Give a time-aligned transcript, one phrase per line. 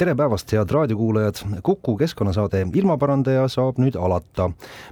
[0.00, 4.46] tere päevast, head raadiokuulajad, Kuku keskkonnasaade Ilmaparandaja saab nüüd alata.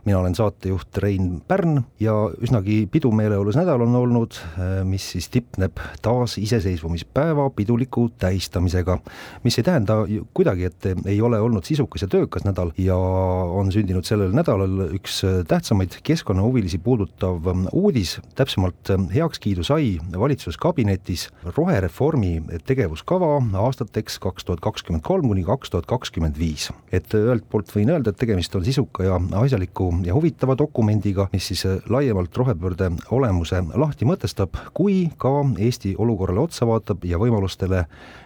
[0.05, 2.13] mina olen saatejuht Rein Pärn ja
[2.45, 4.37] üsnagi pidumeeleolus nädal on olnud,
[4.85, 8.99] mis siis tipneb taas iseseisvumispäeva piduliku tähistamisega.
[9.45, 9.97] mis ei tähenda
[10.35, 15.23] kuidagi, et ei ole olnud sisukas ja töökas nädal ja on sündinud sellel nädalal üks
[15.49, 25.19] tähtsamaid keskkonnahuvilisi puudutav uudis, täpsemalt heakskiidu sai valitsuskabinetis rohereformi tegevuskava aastateks kaks tuhat kakskümmend kakskümmend
[25.19, 26.71] kolm kuni kaks tuhat kakskümmend viis.
[26.93, 31.47] et ühelt poolt võin öelda, et tegemist on sisuka ja asjaliku ja huvitava dokumendiga, mis
[31.47, 37.85] siis laiemalt rohepöörde olemuse lahti mõtestab, kui ka Eesti olukorrale otsa vaatab ja võimalustele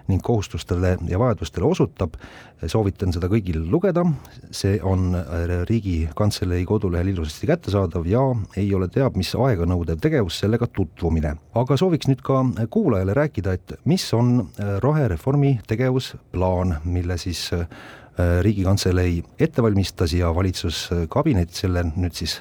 [0.09, 2.15] ning kohustustele ja vajadustele osutab.
[2.67, 4.05] soovitan seda kõigil lugeda,
[4.55, 5.17] see on
[5.67, 8.21] Riigikantselei kodulehel ilusasti kättesaadav ja
[8.57, 11.35] ei ole teab mis aeganõudev tegevus sellega tutvumine.
[11.55, 14.47] aga sooviks nüüd ka kuulajale rääkida, et mis on
[14.79, 17.67] rohereformi tegevusplaan plaan, mille siis äh,
[18.41, 22.41] Riigikantselei ette valmistas ja valitsuskabinet selle nüüd siis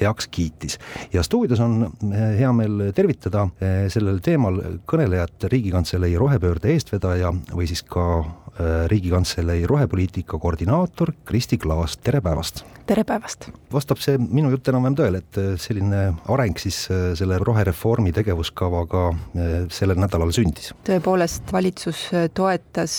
[0.00, 0.78] heaks kiitis.
[1.12, 7.68] ja stuudios on äh, hea meel tervitada äh, sellel teemal kõnelejat Riigikantselei rohepöörde eestvedaja või
[7.70, 8.24] siis ka
[8.86, 12.62] Riigikantselei rohepoliitika koordinaator Kristi Klaas, tere päevast!
[12.86, 13.48] Tere päevast!
[13.72, 16.84] vastab see minu jutt enam-vähem tõele, et selline areng siis
[17.18, 19.06] selle rohereformi tegevuskavaga
[19.72, 20.72] sellel nädalal sündis?
[20.88, 22.98] tõepoolest, valitsus toetas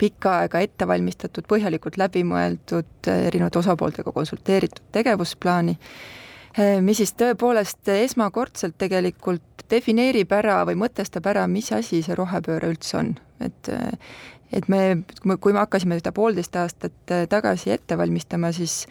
[0.00, 5.76] pikka aega ette valmistatud, põhjalikult läbimõeldud, erinevate osapooltega konsulteeritud tegevusplaani,
[6.84, 12.98] mis siis tõepoolest esmakordselt tegelikult defineerib ära või mõtestab ära, mis asi see rohepööre üldse
[13.00, 13.14] on,
[13.44, 13.70] et
[14.52, 15.02] et me,
[15.40, 18.82] kui me hakkasime seda poolteist aastat äh, tagasi ette valmistama, siis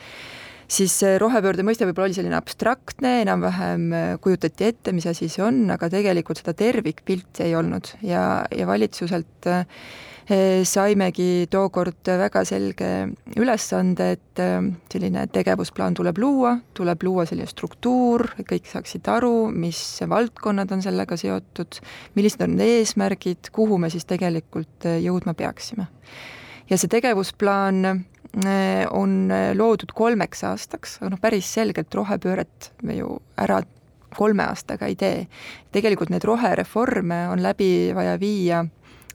[0.72, 5.66] siis rohepöörde mõiste võib-olla oli selline abstraktne, enam-vähem äh, kujutati ette, mis asi see on,
[5.74, 7.92] aga tegelikult seda tervikpilti ei olnud.
[8.08, 9.66] Ja, ja valitsuselt äh,
[10.68, 12.90] saimegi tookord väga selge
[13.40, 19.82] ülesande, et eh, selline tegevusplaan tuleb luua, tuleb luua selline struktuur, kõik saaksid aru, mis
[20.08, 21.82] valdkonnad on sellega seotud,
[22.16, 25.90] millised on eesmärgid, kuhu me siis tegelikult eh, jõudma peaksime.
[26.70, 28.06] ja see tegevusplaan
[28.96, 29.14] on
[29.60, 33.58] loodud kolmeks aastaks, aga noh, päris selgelt rohepööret me ju ära
[34.16, 35.26] kolme aastaga ei tee.
[35.72, 38.62] tegelikult neid rohereforme on läbi vaja viia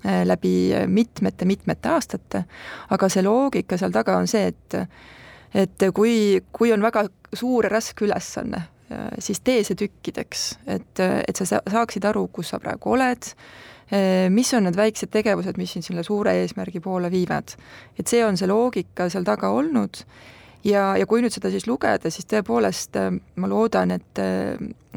[0.07, 2.45] läbi mitmete-mitmete aastate,
[2.95, 4.77] aga see loogika seal taga on see, et
[5.57, 7.07] et kui, kui on väga
[7.37, 8.63] suur ja raske ülesanne,
[8.93, 13.31] äh, siis tee see tükkideks, et, et sa saaksid aru, kus sa praegu oled,
[13.91, 17.57] äh, mis on need väiksed tegevused, mis sind selle suure eesmärgi poole viivad.
[17.99, 20.03] et see on see loogika seal taga olnud
[20.65, 22.99] ja, ja kui nüüd seda siis lugeda, siis tõepoolest
[23.37, 24.21] ma loodan, et,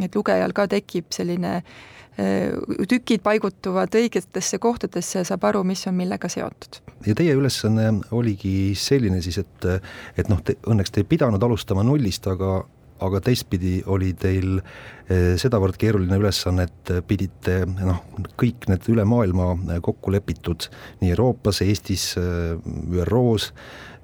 [0.02, 1.99] et lugejal ka tekib selline äh, Äh,
[2.90, 6.81] tükid paigutuvad õigetesse kohtadesse ja saab aru, mis on millega seotud.
[7.06, 9.69] ja teie ülesanne oligi selline siis, et,
[10.18, 12.59] et noh, õnneks te ei pidanud alustama nullist, aga
[13.00, 18.02] aga teistpidi oli teil eh, sedavõrd keeruline ülesanne, et pidite noh,
[18.36, 19.53] kõik need üle maailma
[19.86, 20.68] kokku lepitud
[21.00, 23.99] nii Euroopas, Eestis, ÜRO-s Äh,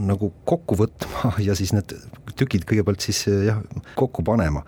[0.00, 1.94] nagu kokku võtma ja siis need
[2.38, 3.62] tükid kõigepealt siis äh, jah,
[3.98, 4.64] kokku panema.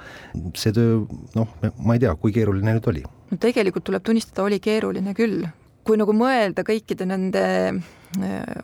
[0.58, 1.04] see töö,
[1.36, 3.04] noh, ma ei tea, kui keeruline nüüd oli?
[3.30, 5.46] no tegelikult tuleb tunnistada, oli keeruline küll.
[5.84, 7.84] kui nagu mõelda kõikide nende äh,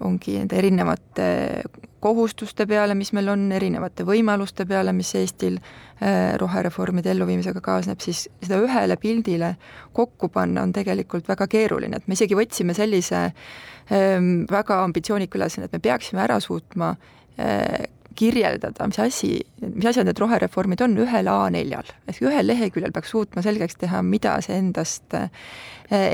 [0.06, 1.28] ongi nende erinevate
[2.00, 5.59] kohustuste peale, mis meil on, erinevate võimaluste peale, mis Eestil
[6.41, 9.50] rohereformide elluviimisega kaasneb, siis seda ühele pildile
[9.93, 13.34] kokku panna on tegelikult väga keeruline, et me isegi võtsime sellise äh,
[13.91, 16.92] Ehm, väga ambitsioonika ülesanne, et me peaksime ära suutma
[17.39, 17.89] eh,
[18.21, 19.31] kirjeldada, mis asi,
[19.65, 21.95] mis asjad need rohereformid on ühel A4-l.
[22.11, 25.31] ehk ühel leheküljel peaks suutma selgeks teha, mida see endast, eh,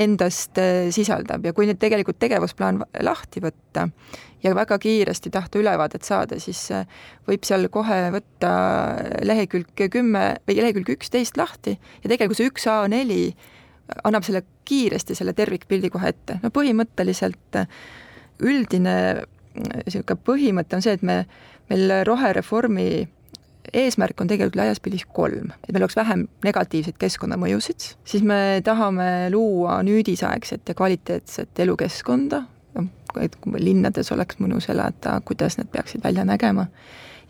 [0.05, 3.88] endast eh, sisaldab ja kui nüüd tegelikult tegevusplaan lahti võtta
[4.44, 6.69] ja väga kiiresti tahta ülevaadet saada, siis
[7.26, 8.53] võib seal kohe võtta
[9.26, 13.20] lehekülg kümme või lehekülg üksteist lahti ja tegelikult see üks A4
[14.06, 17.64] annab selle kiiresti selle tervikpildi kohe ette, no põhimõtteliselt
[18.44, 18.97] üldine
[19.56, 21.20] niisugune põhimõte on see, et me,
[21.70, 22.88] meil rohereformi
[23.72, 29.28] eesmärk on tegelikult laias pildis kolm, et meil oleks vähem negatiivseid keskkonnamõjusid, siis me tahame
[29.34, 32.42] luua nüüdisaegset ja kvaliteetset elukeskkonda,
[32.76, 36.68] noh, et kui linnades oleks mõnus elada, kuidas need peaksid välja nägema,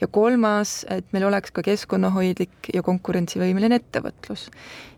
[0.00, 4.50] ja kolmas, et meil oleks ka keskkonnahoidlik ja konkurentsivõimeline ettevõtlus.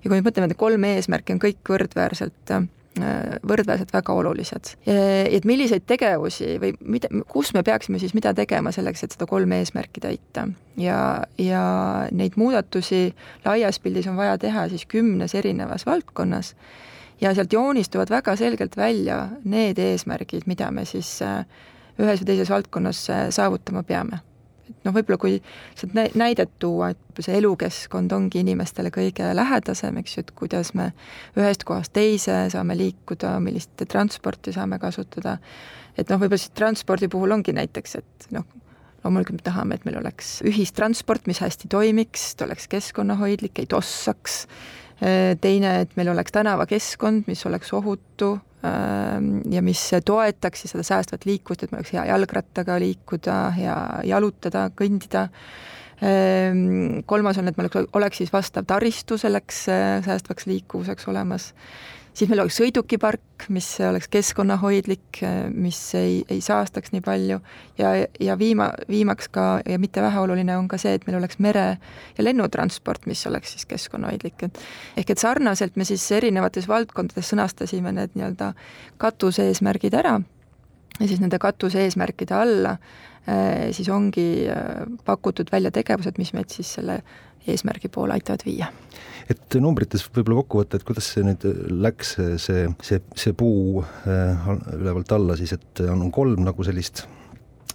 [0.02, 2.55] ja kui me mõtleme, et kolm eesmärki on kõik võrdväärselt
[3.49, 4.75] võrdväärselt väga olulised.
[4.87, 9.61] et milliseid tegevusi või mida, kus me peaksime siis mida tegema selleks, et seda kolme
[9.62, 10.49] eesmärki täita.
[10.77, 11.65] ja, ja
[12.12, 13.15] neid muudatusi
[13.45, 16.55] laias pildis on vaja teha siis kümnes erinevas valdkonnas
[17.21, 21.19] ja sealt joonistuvad väga selgelt välja need eesmärgid, mida me siis
[21.99, 24.23] ühes või teises valdkonnas saavutama peame
[24.69, 25.38] et noh, võib-olla kui
[25.79, 30.91] sealt näidet tuua, et see elukeskkond ongi inimestele kõige lähedasem, eks ju, et kuidas me
[31.38, 35.38] ühest kohast teise saame liikuda, millist transporti saame kasutada,
[35.97, 38.47] et noh, võib-olla siis transpordi puhul ongi näiteks, et noh,
[39.05, 44.44] loomulikult me tahame, et meil oleks ühistransport, mis hästi toimiks, ta oleks keskkonnahoidlik, ei tossaks,
[45.41, 51.62] teine, et meil oleks tänavakeskkond, mis oleks ohutu, ja mis toetaks siis seda säästvat liikuvust,
[51.62, 53.76] et meil oleks hea jalgrattaga liikuda, hea
[54.08, 55.28] jalutada, kõndida.
[57.06, 61.52] Kolmas on, et meil oleks siis vastav taristu selleks äh, säästvaks liikuvuseks olemas
[62.19, 65.20] siis meil oleks sõidukipark, mis oleks keskkonnahoidlik,
[65.55, 67.38] mis ei, ei saastaks nii palju.
[67.79, 71.79] Ja, ja viima, viimaks ka ja mitte väheoluline on ka see, et meil oleks mere-
[72.19, 74.59] ja lennutransport, mis oleks siis keskkonnahoidlik, et
[74.97, 78.53] ehk et sarnaselt me siis erinevates valdkondades sõnastasime need nii-öelda
[78.99, 80.19] katuseesmärgid ära.
[80.99, 82.75] Ja siis nende katuseesmärkide alla
[83.29, 87.03] eh, siis ongi eh, pakutud välja tegevused, mis meid siis selle
[87.47, 88.73] eesmärgi poole aitavad viia.
[89.29, 91.45] Et numbrites võib-olla kokku võtta, et kuidas see nüüd
[91.85, 97.05] läks, see, see, see puu äh, ülevalt alla siis, et on kolm nagu sellist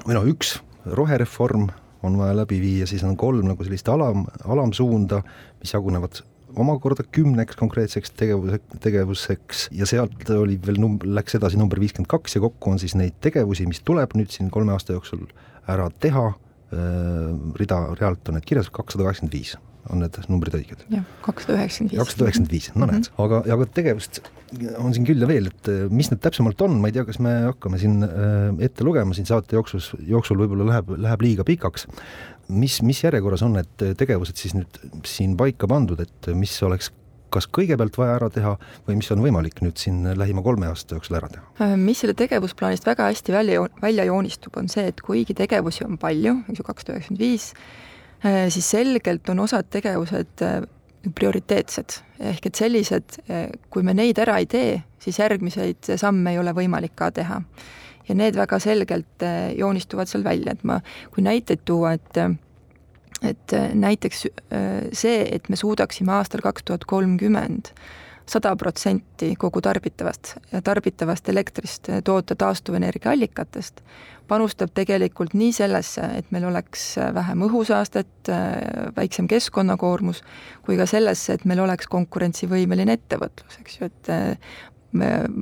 [0.03, 1.69] või noh, üks rohereform
[2.03, 5.21] on vaja läbi viia, siis on kolm nagu sellist alam, alamsuunda,
[5.61, 6.23] mis jagunevad
[6.59, 9.67] omakorda kümneks konkreetseks tegevuse, tegevuseks.
[9.73, 13.17] Ja sealt oli veel num-, läks edasi number viiskümmend kaks ja kokku on siis neid
[13.23, 15.25] tegevusi, mis tuleb nüüd siin kolme aasta jooksul
[15.71, 16.31] ära teha.
[16.73, 17.29] Äh,
[17.59, 19.55] rida realt on need kirjas, kakssada kaheksakümmend viis
[19.91, 20.85] on need numbrid õiged?
[20.93, 22.01] jah, kakssada üheksakümmend viis.
[22.01, 23.25] kakssada üheksakümmend viis, no näed mm, -hmm.
[23.25, 24.21] aga, aga tegevust
[24.79, 27.19] on siin küll ja veel, et äh, mis need täpsemalt on, ma ei tea, kas
[27.23, 31.87] me hakkame siin äh, ette lugema siin saate jooksus, jooksul võib-olla läheb, läheb liiga pikaks.
[32.47, 36.91] mis, mis järjekorras on need tegevused siis nüüd siin paika pandud, et mis oleks
[37.33, 38.53] kas kõigepealt vaja ära teha
[38.87, 41.45] või mis on võimalik nüüd siin lähima kolme aasta jooksul ära teha?
[41.65, 45.97] Äh, mis selle tegevusplaanist väga hästi välja, välja joonistub, on see, et kuigi tegevusi on
[46.01, 47.51] palju, eks ju, kakssada üheksakümmend viis,
[48.23, 50.61] siis selgelt on osad tegevused äh,
[51.15, 51.97] prioriteetsed,
[52.31, 53.17] ehk et sellised,
[53.69, 57.41] kui me neid ära ei tee, siis järgmiseid samme ei ole võimalik ka teha.
[58.07, 59.23] ja need väga selgelt
[59.57, 60.79] joonistuvad seal välja, et ma,
[61.11, 62.17] kui näiteid tuua, et
[63.23, 67.73] et äh, näiteks äh, see, et me suudaksime aastal kaks tuhat kolmkümmend
[68.29, 73.81] sada protsenti kogu tarbitavast, tarbitavast elektrist äh, toota taastuvenergia allikatest,
[74.27, 78.31] panustab tegelikult nii sellesse, et meil oleks vähem õhusaastet,
[78.95, 80.23] väiksem keskkonnakoormus,
[80.65, 84.13] kui ka sellesse, et meil oleks konkurentsivõimeline ettevõtlus, eks ju, et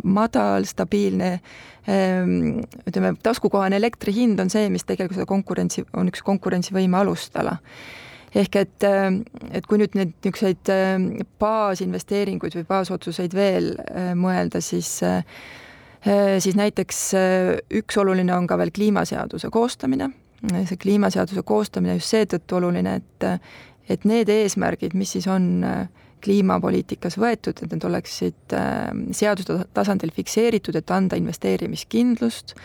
[0.03, 1.31] madal, stabiilne
[1.87, 7.57] ehm, ütleme, taskukohane elektri hind on see, mis tegelikult seda konkurentsi, on üks konkurentsivõime alustala.
[8.35, 8.85] ehk et,
[9.51, 10.69] et kui nüüd neid niisuguseid
[11.39, 13.73] baasinvesteeringuid või baasotsuseid veel
[14.15, 15.01] mõelda, siis
[16.01, 16.99] siis näiteks
[17.77, 20.07] üks oluline on ka veel kliimaseaduse koostamine,
[20.65, 23.27] see kliimaseaduse koostamine just seetõttu oluline, et
[23.91, 25.87] et need eesmärgid, mis siis on äh,
[26.23, 32.55] kliimapoliitikas võetud, et need oleksid äh, seaduse tasandil fikseeritud, et anda investeerimiskindlust,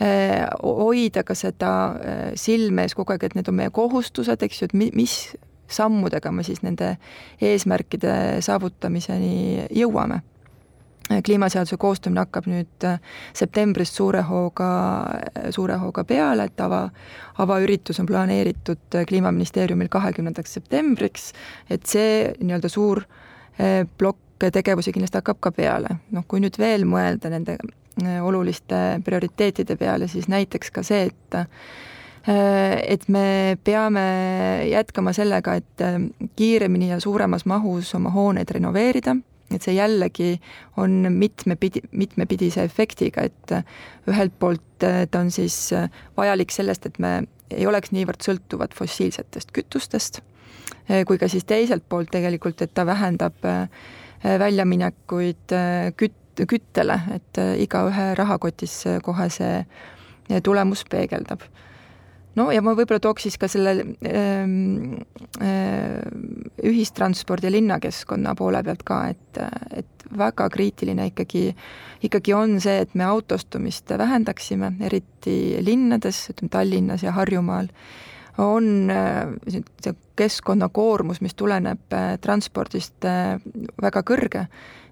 [0.00, 4.62] äh, hoida ka seda äh, silme ees kogu aeg, et need on meie kohustused, eks
[4.62, 5.16] ju, et mi-, mis
[5.72, 6.96] sammudega me siis nende
[7.40, 10.20] eesmärkide saavutamiseni jõuame
[11.08, 12.98] kliimaseaduse koostamine hakkab nüüd äh,
[13.36, 14.70] septembrist suure hooga,
[15.54, 16.84] suure hooga peale, et ava,
[17.42, 21.30] avaüritus on planeeritud äh, Kliimaministeeriumil kahekümnendaks septembriks,
[21.70, 25.98] et see nii-öelda suur äh, plokk tegevusi kindlasti hakkab ka peale.
[26.10, 27.58] noh, kui nüüd veel mõelda nende
[28.24, 31.36] oluliste prioriteetide peale, siis näiteks ka see, et
[32.24, 34.02] et me peame
[34.70, 35.82] jätkama sellega, et
[36.38, 39.16] kiiremini ja suuremas mahus oma hooneid renoveerida
[39.54, 40.34] et see jällegi
[40.80, 43.54] on mitmepidi, mitmepidise efektiga, et
[44.10, 45.70] ühelt poolt ta on siis
[46.16, 50.22] vajalik sellest, et me ei oleks niivõrd sõltuvad fossiilsetest kütustest,
[51.06, 53.36] kui ka siis teiselt poolt tegelikult, et ta vähendab
[54.22, 55.54] väljaminekuid
[56.00, 61.44] küt-, küttele, et igaühe rahakotis kohe see tulemus peegeldab
[62.38, 63.74] no ja ma võib-olla tooks siis ka selle
[64.08, 65.00] ähm,
[65.42, 66.00] äh,
[66.64, 69.42] ühistranspordi ja linnakeskkonna poole pealt ka, et,
[69.82, 71.50] et väga kriitiline ikkagi,
[72.08, 77.70] ikkagi on see, et me autostumist vähendaksime, eriti linnades, ütleme Tallinnas ja Harjumaal,
[78.38, 83.40] on äh, see keskkonnakoormus, mis tuleneb äh, transpordist äh,
[83.82, 84.46] väga kõrge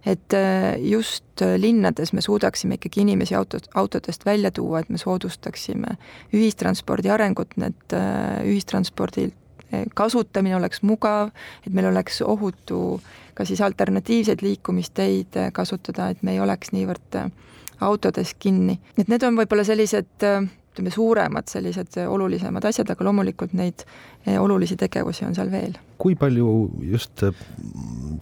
[0.07, 4.99] et äh, just äh, linnades me suudaksime ikkagi inimesi autot, autodest välja tuua, et me
[4.99, 5.97] soodustaksime
[6.33, 9.31] ühistranspordi arengut, need äh, ühistranspordi
[9.95, 11.29] kasutamine oleks mugav,
[11.63, 12.99] et meil oleks ohutu
[13.39, 17.21] ka siis alternatiivseid liikumisteid kasutada, et me ei oleks niivõrd
[17.81, 18.81] autodes kinni.
[18.99, 20.27] et need on võib-olla sellised
[20.71, 23.85] ütleme, suuremad sellised olulisemad asjad, aga loomulikult neid
[24.27, 25.77] eh, olulisi tegevusi on seal veel.
[26.01, 27.45] kui palju just eh,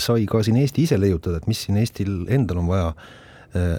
[0.00, 2.92] sai ka siin Eesti ise leiutada, et mis siin Eestil endal on vaja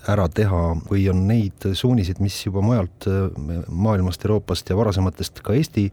[0.09, 0.59] ära teha
[0.89, 3.05] või on neid suuniseid, mis juba mujalt
[3.69, 5.83] maailmast, Euroopast ja varasematest ka Eesti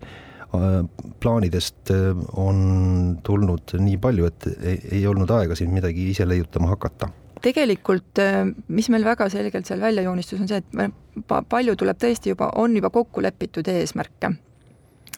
[1.21, 1.93] plaanidest
[2.41, 4.49] on tulnud nii palju, et
[4.97, 7.11] ei olnud aega siin midagi ise leiutama hakata
[7.47, 12.33] tegelikult äh, mis meil väga selgelt seal välja joonistus, on see, et palju tuleb tõesti
[12.33, 14.33] juba, on juba kokku lepitud eesmärke,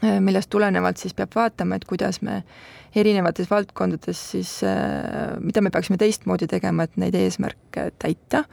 [0.02, 2.42] äh, millest tulenevalt siis peab vaatama, et kuidas me
[2.99, 8.44] erinevates valdkondades siis, äh, mida me peaksime teistmoodi tegema, et neid eesmärke täita,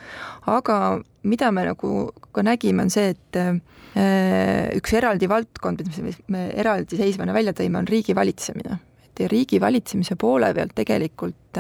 [0.52, 0.80] aga
[1.28, 1.94] mida me nagu
[2.36, 3.42] ka nägime, on see, et
[4.76, 8.80] üks eraldi valdkond, mis me eraldiseisvana välja tõime, on riigi valitsemine.
[9.08, 11.56] et riigi valitsemise poole pealt tegelikult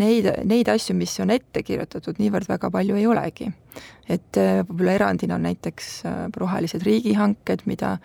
[0.00, 3.52] neid, neid asju, mis on ette kirjutatud, niivõrd väga palju ei olegi.
[4.08, 7.96] et äh, võib-olla erandina on näiteks äh, rohelised riigihanked, mida,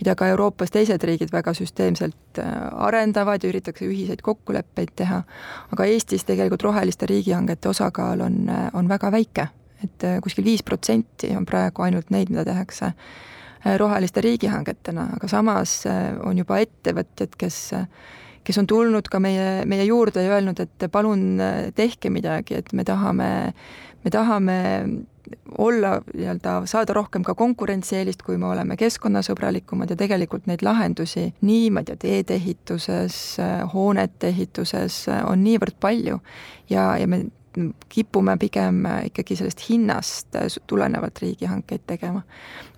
[0.00, 2.54] mida ka Euroopas teised riigid väga süsteemselt äh,
[2.86, 5.22] arendavad ja üritatakse ühiseid kokkuleppeid teha,
[5.70, 9.46] aga Eestis tegelikult roheliste riigihangete osakaal on, on väga väike,
[9.84, 12.94] et kuskil viis protsenti on praegu ainult neid, mida tehakse
[13.76, 15.82] roheliste riigihangetena, aga samas
[16.24, 17.60] on juba ettevõtjad, kes
[18.44, 22.72] kes on tulnud ka meie, meie juurde ja öelnud, et palun äh, tehke midagi, et
[22.72, 23.30] me tahame,
[24.04, 24.58] me tahame
[25.58, 31.68] olla nii-öelda, saada rohkem ka konkurentsieelist, kui me oleme keskkonnasõbralikumad ja tegelikult neid lahendusi nii,
[31.70, 36.20] ma ei tea, teedeehituses, äh, hoonete ehituses äh, on niivõrd palju.
[36.70, 37.24] Ja, ja me
[37.88, 42.22] kipume pigem äh, ikkagi sellest hinnast äh, tulenevalt riigihankeid tegema.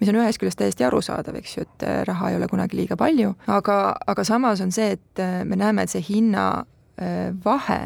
[0.01, 2.97] mis on ühest küljest täiesti arusaadav, eks ju, et äh, raha ei ole kunagi liiga
[2.97, 6.65] palju, aga, aga samas on see, et me näeme, et see hinna
[7.43, 7.79] vahe,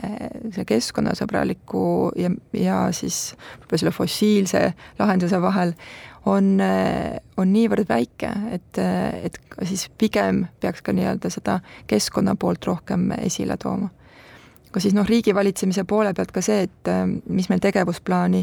[0.53, 1.83] see keskkonnasõbraliku
[2.19, 4.63] ja, ja siis võib-olla selle fossiilse
[4.99, 5.73] lahenduse vahel
[6.27, 6.59] on,
[7.39, 13.57] on niivõrd väike, et, et siis pigem peaks ka nii-öelda seda keskkonna poolt rohkem esile
[13.63, 13.89] tooma
[14.77, 18.43] aga siis noh, riigivalitsemise poole pealt ka see, et äh, mis meil tegevusplaani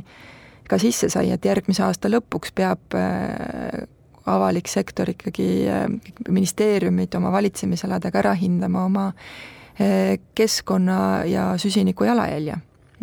[0.66, 3.84] ka sisse sai, et järgmise aasta lõpuks peab äh,
[4.34, 5.86] avalik sektor ikkagi, äh,
[6.34, 9.10] ministeeriumid oma valitsemisaladega ära hindama oma
[10.38, 12.60] keskkonna ja süsiniku jalajälje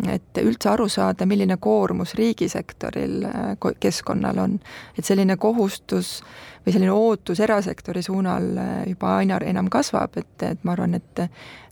[0.09, 4.59] et üldse aru saada, milline koormus riigisektoril äh, keskkonnal on.
[4.97, 6.21] et selline kohustus
[6.65, 11.23] või selline ootus erasektori suunal äh, juba aina enam kasvab, et, et ma arvan, et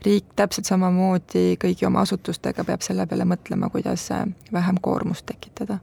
[0.05, 5.79] riik täpselt samamoodi kõigi oma asutustega peab selle peale mõtlema, kuidas äh, vähem koormust tekitada.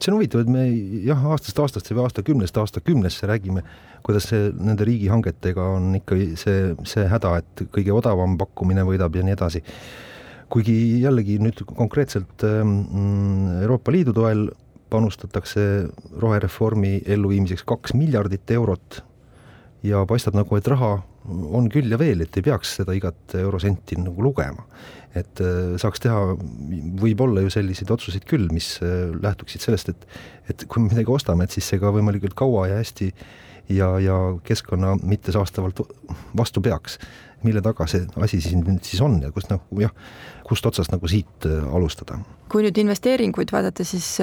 [0.00, 0.62] See on huvitav, et me
[1.04, 3.64] jah, aastast aastasse või aastakümnest aastakümnesse räägime,
[4.06, 9.26] kuidas see nende riigihangetega on ikkagi see, see häda, et kõige odavam pakkumine võidab ja
[9.26, 9.60] nii edasi.
[10.50, 12.72] Kuigi jällegi nüüd konkreetselt ähm,
[13.60, 14.48] Euroopa Liidu toel
[14.90, 15.62] panustatakse
[16.22, 19.02] rohereformi elluviimiseks kaks miljardit eurot
[19.86, 23.98] ja paistab nagu, et raha on küll ja veel, et ei peaks seda igat eurosenti
[24.00, 24.66] nagu lugema.
[25.10, 26.36] et äh, saaks teha
[27.02, 30.06] võib-olla ju selliseid otsuseid küll, mis äh, lähtuksid sellest, et
[30.50, 33.08] et kui me midagi ostame, et siis see ka võimalikult kaua ja hästi
[33.74, 35.82] ja, ja keskkonna mittesaastavalt
[36.38, 36.98] vastu peaks
[37.42, 39.92] mille taga see asi siin nüüd siis on ja kust nagu jah,
[40.46, 42.20] kust otsast nagu siit äh, alustada?
[42.50, 44.14] kui nüüd investeeringuid vaadata, siis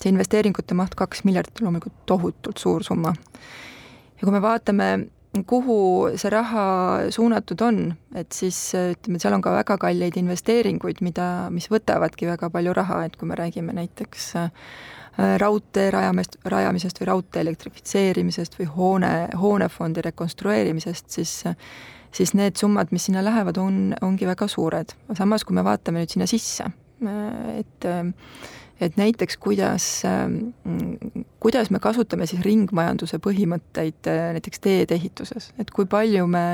[0.00, 3.14] see investeeringute maht kaks miljardit on loomulikult tohutult suur summa.
[4.14, 4.88] ja kui me vaatame,
[5.50, 5.76] kuhu
[6.20, 6.64] see raha
[7.14, 7.80] suunatud on,
[8.14, 12.76] et siis äh, ütleme, seal on ka väga kalleid investeeringuid, mida, mis võtavadki väga palju
[12.76, 14.34] raha, et kui me räägime näiteks
[15.38, 21.36] raudtee rajamist, rajamisest või raudtee elektrifitseerimisest või hoone, hoonefondi rekonstrueerimisest, siis
[22.14, 24.94] siis need summad, mis sinna lähevad, on, ongi väga suured.
[25.18, 26.66] samas, kui me vaatame nüüd sinna sisse,
[27.58, 27.88] et
[28.80, 29.86] et näiteks kuidas,
[31.40, 36.44] kuidas me kasutame siis ringmajanduse põhimõtteid näiteks teede ehituses, et kui palju me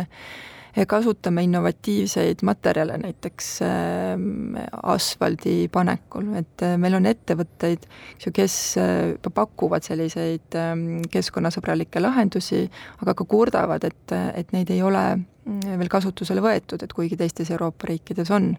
[0.86, 7.86] kasutame innovatiivseid materjale näiteks ähm, asfaldi panekul, et äh, meil on ettevõtteid,
[8.32, 12.64] kes äh, pakuvad selliseid ähm, keskkonnasõbralikke lahendusi,
[13.02, 17.50] aga ka kurdavad, et, et neid ei ole mm, veel kasutusele võetud, et kuigi teistes
[17.50, 18.52] Euroopa riikides on.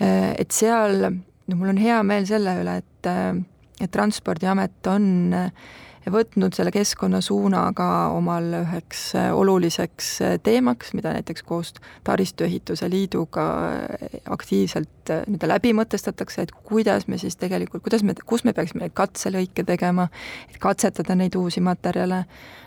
[0.00, 1.10] Äh, et seal,
[1.46, 3.10] no mul on hea meel selle üle, et,
[3.80, 5.50] et Transpordiamet on äh,
[6.12, 11.72] võtnud selle keskkonnasuuna ka omal üheks äh, oluliseks äh, teemaks, mida näiteks koos
[12.06, 18.44] Taristuehituse Liiduga äh, aktiivselt nii-öelda läbi mõtestatakse, et kuidas me siis tegelikult, kuidas me, kus
[18.46, 20.08] me peaksime neid katselõike tegema,
[20.50, 22.24] et katsetada neid uusi materjale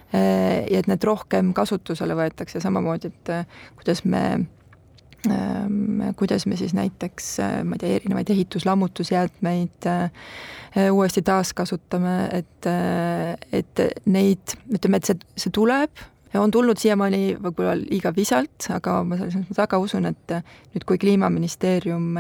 [0.10, 3.30] ja et need rohkem kasutusele võetakse, samamoodi, et
[3.78, 4.24] kuidas me
[6.16, 10.12] kuidas me siis näiteks, äh, ma ei tea, erinevaid ehitus-lammutusjäätmeid äh,
[10.92, 16.08] uuesti taaskasutame, et, äh, et neid, ütleme, et see, see tuleb,
[16.38, 20.34] on tulnud siiamaani võib-olla liiga visalt, aga ma selles mõttes väga usun, et
[20.76, 22.20] nüüd, kui Kliimaministeerium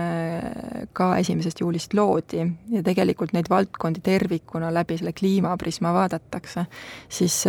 [0.97, 2.41] ka esimesest juulist loodi
[2.73, 6.65] ja tegelikult neid valdkondi tervikuna läbi selle kliimaprisma vaadatakse,
[7.05, 7.43] siis,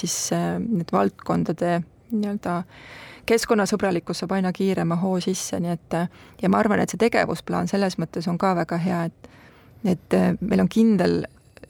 [0.00, 1.82] siis need valdkondade
[2.14, 2.62] nii-öelda
[3.26, 5.96] keskkonnasõbralikkus saab aina kiirema hoo sisse, nii et
[6.42, 9.32] ja ma arvan, et see tegevusplaan selles mõttes on ka väga hea, et
[9.86, 11.20] et meil on kindel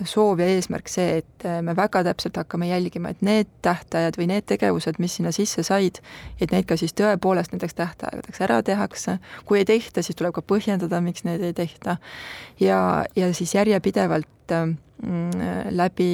[0.05, 4.47] soov ja eesmärk see, et me väga täpselt hakkame jälgima, et need tähtajad või need
[4.49, 6.01] tegevused, mis sinna sisse said,
[6.41, 10.45] et need ka siis tõepoolest nendeks tähtaegadeks ära tehakse, kui ei tehta, siis tuleb ka
[10.45, 11.97] põhjendada, miks neid ei tehta.
[12.61, 12.79] ja,
[13.17, 16.13] ja siis järjepidevalt mm, läbi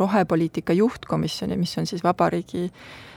[0.00, 3.11] rohepoliitika juhtkomisjoni, mis on siis vabariigi Äh,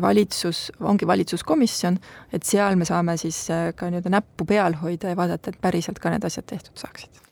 [0.00, 1.98] valitsus, ongi valitsuskomisjon,
[2.32, 5.98] et seal me saame siis äh, ka nii-öelda näppu peal hoida ja vaadata, et päriselt
[5.98, 7.22] ka need asjad tehtud saaksid.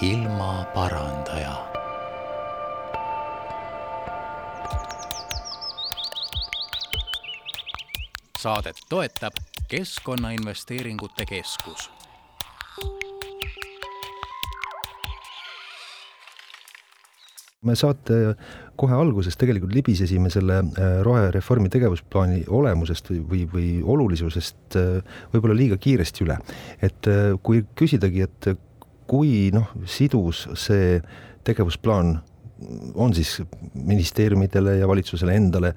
[0.00, 1.56] ilmaparandaja
[8.38, 9.32] saadet toetab
[9.68, 11.90] Keskkonnainvesteeringute Keskus
[17.66, 18.16] me saate
[18.80, 25.58] kohe alguses tegelikult libisesime selle äh, rohereformi tegevusplaani olemusest või, või, või olulisusest äh, võib-olla
[25.58, 26.38] liiga kiiresti üle.
[26.80, 28.50] et äh, kui küsidagi, et
[29.10, 30.96] kui noh, sidus see
[31.44, 32.14] tegevusplaan
[32.94, 33.40] on siis
[33.74, 35.70] ministeeriumidele ja valitsusele endale,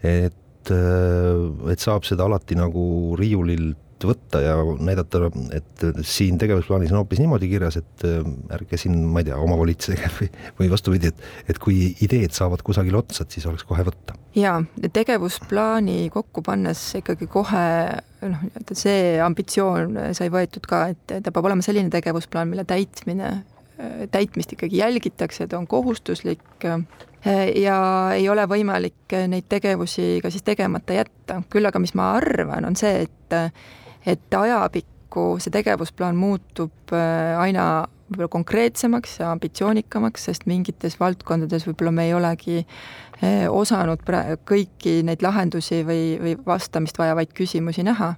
[0.00, 7.20] et, et saab seda alati nagu riiulilt võtta ja näidata, et siin tegevusplaanis on hoopis
[7.22, 10.28] niimoodi kirjas, et äh, ärge siin, ma ei tea, omavolitsege või,
[10.60, 14.18] või vastupidi, et, et kui ideed saavad kusagil otsa, et siis oleks kohe võtta.
[14.36, 14.58] jaa,
[14.92, 17.66] tegevusplaani kokku pannes ikkagi kohe
[18.26, 23.32] noh, nii-öelda see ambitsioon sai võetud ka, et ta peab olema selline tegevusplaan, mille täitmine,
[24.12, 26.66] täitmist ikkagi jälgitakse, ta on kohustuslik
[27.56, 27.78] ja
[28.14, 32.78] ei ole võimalik neid tegevusi ka siis tegemata jätta, küll aga mis ma arvan, on
[32.78, 33.36] see, et
[34.06, 41.92] et ajapikku see tegevusplaan muutub äh, aina võib-olla konkreetsemaks ja ambitsioonikamaks, sest mingites valdkondades võib-olla
[41.94, 48.14] me ei olegi äh, osanud pra-, kõiki neid lahendusi või, või vastamist vajavaid küsimusi näha.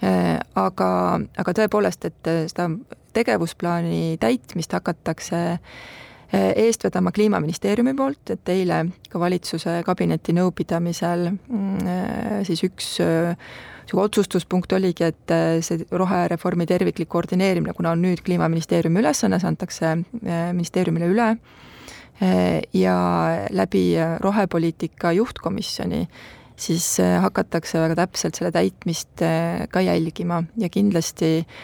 [0.00, 0.90] Äh, aga,
[1.36, 2.70] aga tõepoolest, et seda
[3.12, 5.40] tegevusplaani täitmist hakatakse
[6.30, 12.92] eest vedama Kliimaministeeriumi poolt, et eile ka valitsuse kabineti nõupidamisel mm, siis üks
[13.82, 19.50] niisugune otsustuspunkt oligi, et äh, see rohereformi terviklik koordineerimine, kuna on nüüd Kliimaministeeriumi ülesanne, see
[19.50, 22.96] antakse äh, ministeeriumile üle äh, ja
[23.50, 23.84] läbi
[24.20, 26.06] rohepoliitika juhtkomisjoni
[26.60, 29.22] siis hakatakse väga täpselt selle täitmist
[29.72, 30.42] ka jälgima.
[30.60, 31.54] Ja kindlasti äh,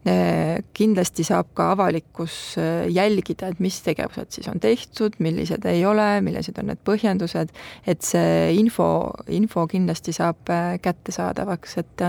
[0.00, 6.22] kindlasti saab ka avalikkus äh, jälgida, et mis tegevused siis on tehtud, millised ei ole,
[6.24, 7.52] millised on need põhjendused,
[7.84, 8.86] et see info,
[9.28, 12.06] info kindlasti saab äh, kättesaadavaks, et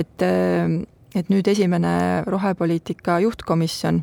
[0.00, 0.22] et,
[1.14, 4.00] et nüüd esimene rohepoliitika juhtkomisjon,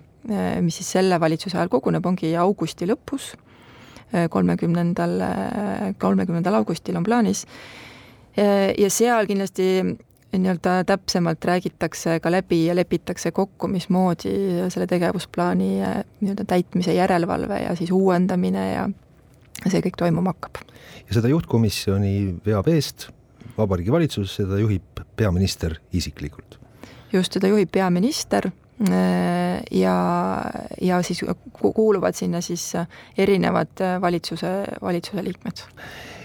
[0.64, 3.34] mis siis selle valitsuse ajal koguneb, ongi augusti lõpus,
[4.32, 5.16] kolmekümnendal,
[6.00, 7.44] kolmekümnendal augustil on plaanis,
[8.38, 9.68] ja seal kindlasti
[10.32, 14.34] nii-öelda täpsemalt räägitakse ka läbi ja lepitakse kokku, mismoodi
[14.70, 18.88] selle tegevusplaani eh, nii-öelda täitmise järelevalve ja siis uuendamine ja
[19.68, 20.62] see kõik toimuma hakkab.
[21.08, 22.14] ja seda juhtkomisjoni
[22.46, 23.10] veab eest
[23.58, 26.60] Vabariigi Valitsus, seda juhib peaminister isiklikult?
[27.14, 28.50] just, seda juhib peaminister
[28.92, 29.98] eh, ja,
[30.82, 31.24] ja siis
[31.56, 32.74] kuuluvad sinna siis
[33.18, 35.68] erinevad valitsuse, valitsuse liikmed.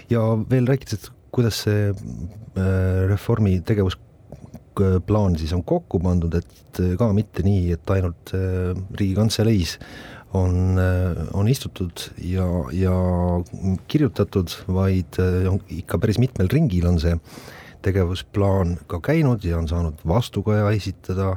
[0.09, 6.93] ja veel rääkides, et kuidas see äh, reformi tegevusplaan siis on kokku pandud, et äh,
[6.99, 9.77] ka mitte nii, et ainult äh, Riigikantseleis
[10.33, 10.79] on,
[11.37, 12.93] on istutud ja, ja
[13.85, 17.13] kirjutatud, vaid on ikka päris mitmel ringil on see
[17.83, 21.35] tegevusplaan ka käinud ja on saanud vastukaja esitada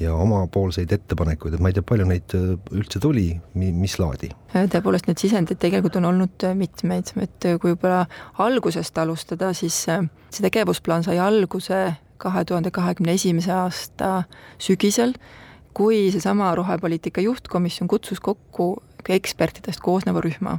[0.00, 4.30] ja omapoolseid ettepanekuid, et ma ei tea, palju neid üldse tuli, mis laadi?
[4.54, 8.04] tõepoolest, neid sisendeid tegelikult on olnud mitmeid, et kui võib-olla
[8.44, 11.80] algusest alustada, siis see tegevusplaan sai alguse
[12.18, 14.22] kahe tuhande kahekümne esimese aasta
[14.58, 15.14] sügisel,
[15.74, 18.76] kui seesama rohepoliitika juhtkomisjon kutsus kokku
[19.08, 20.58] ekspertidest koosneva rühma.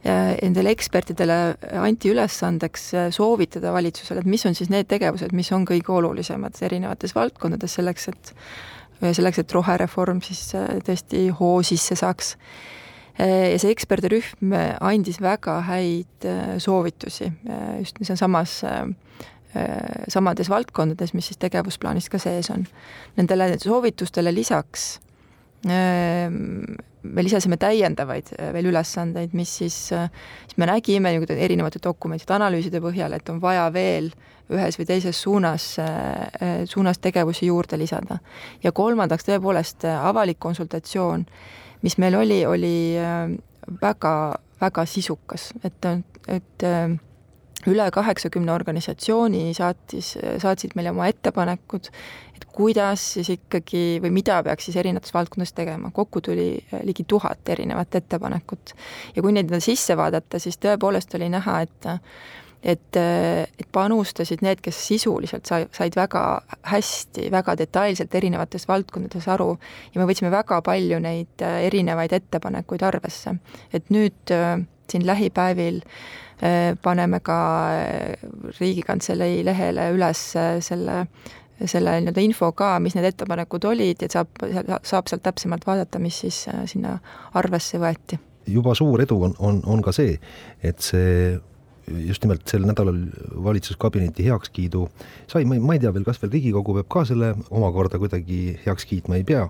[0.00, 1.34] Nendele ekspertidele
[1.76, 7.12] anti ülesandeks soovitada valitsusele, et mis on siis need tegevused, mis on kõige olulisemad erinevates
[7.12, 8.32] valdkondades selleks, et
[9.18, 10.54] selleks, et rohereform siis
[10.86, 12.36] tõesti hoo sisse saaks.
[13.20, 16.28] ja see eksperdirühm andis väga häid
[16.64, 17.28] soovitusi
[17.82, 18.62] just sealsamas
[19.56, 22.68] Äh, samades valdkondades, mis siis tegevusplaanis ka sees on.
[23.16, 25.00] Nendele soovitustele lisaks
[27.02, 30.10] me lisasime täiendavaid äh, veel ülesandeid, mis siis, äh,
[30.46, 34.10] siis me nägime ju erinevate dokumentide analüüside põhjal, et on vaja veel
[34.50, 35.64] ühes või teises suunas,
[36.66, 38.16] suunas tegevusi juurde lisada.
[38.62, 41.22] ja kolmandaks tõepoolest avalik konsultatsioon,
[41.86, 42.72] mis meil oli, oli
[43.82, 44.14] väga,
[44.60, 45.86] väga sisukas, et,
[46.26, 46.66] et
[47.68, 51.90] üle kaheksakümne organisatsiooni saatis, saatsid meile oma ettepanekud,
[52.36, 57.04] et kuidas siis ikkagi või mida peaks siis erinevates valdkondades tegema, kokku tuli eh, ligi
[57.08, 58.74] tuhat erinevat ettepanekut.
[59.16, 61.90] ja kui neid sisse vaadata, siis tõepoolest oli näha, et
[62.60, 69.54] et, et panustasid need, kes sisuliselt sai, said väga hästi, väga detailselt erinevates valdkondades aru
[69.94, 73.36] ja me võtsime väga palju neid eh, erinevaid ettepanekuid arvesse.
[73.72, 76.29] et nüüd eh, siin lähipäevil äh, Äh,
[76.82, 77.40] paneme ka
[77.74, 78.24] äh,
[78.60, 81.04] Riigikantselei lehele üles äh, selle
[81.68, 84.30] selle nii-öelda info ka, mis need ettepanekud olid, et saab,
[84.80, 86.94] saab sealt täpsemalt vaadata, mis siis sinna
[87.36, 88.16] arvesse võeti.
[88.48, 90.14] juba suur edu on, on, on ka see,
[90.64, 91.36] et see
[92.08, 92.96] just nimelt sel nädalal
[93.44, 94.86] valitsuskabineti heakskiidu
[95.30, 98.40] sai, ma ei, ma ei tea veel, kas veel Riigikogu peab ka selle omakorda kuidagi
[98.64, 99.44] heaks kiitma, ei pea,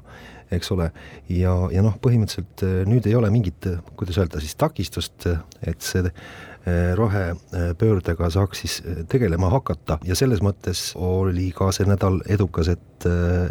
[0.50, 0.90] eks ole,
[1.30, 5.28] ja, ja noh, põhimõtteliselt nüüd ei ole mingit, kuidas öelda siis, takistust,
[5.62, 6.10] et see
[6.96, 9.98] rohepöördega saaks siis eh, tegelema hakata.
[10.04, 13.06] Ja selles mõttes oli ka see nädal edukas, et,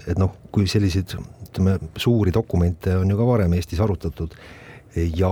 [0.07, 1.15] et noh, kui selliseid
[1.49, 4.35] ütleme, suuri dokumente on ju ka varem Eestis arutatud.
[4.95, 5.31] Ja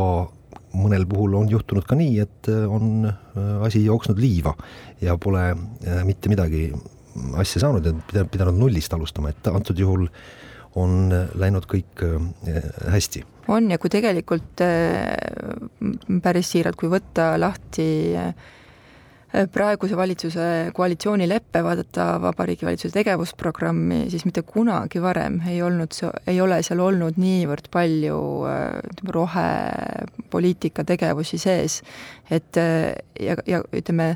[0.78, 3.08] mõnel puhul on juhtunud ka nii, et on
[3.66, 4.54] asi jooksnud liiva
[5.02, 5.44] ja pole
[6.06, 6.68] mitte midagi
[7.42, 10.06] asja saanud ja pidanud nullist alustama, et antud juhul
[10.78, 11.10] on
[11.40, 12.06] läinud kõik
[12.94, 13.24] hästi.
[13.48, 15.16] On ja kui tegelikult äh,
[16.24, 17.88] päris siiralt, kui võtta lahti
[18.20, 18.34] äh,
[19.54, 25.96] praeguse valitsuse koalitsioonileppe, vaadata Vabariigi Valitsuse tegevusprogrammi, siis mitte kunagi varem ei olnud,
[26.28, 31.80] ei ole seal olnud niivõrd palju ütleme, äh, rohepoliitika tegevusi sees,
[32.32, 34.10] et ja, ja ütleme,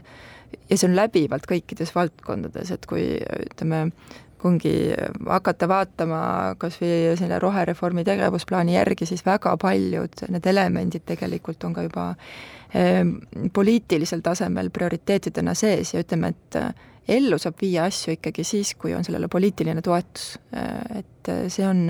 [0.68, 3.14] ja see on läbivalt kõikides valdkondades, et kui
[3.46, 3.86] ütleme,
[4.46, 4.74] ongi
[5.28, 6.22] hakata vaatama
[6.62, 12.08] kas või selle rohereformi tegevusplaani järgi, siis väga paljud need elemendid tegelikult on ka juba
[12.74, 13.04] eh,
[13.54, 16.72] poliitilisel tasemel prioriteetidena sees ja ütleme, et eh,
[17.18, 21.88] ellu saab viia asju ikkagi siis, kui on sellele poliitiline toetus, eh, et see on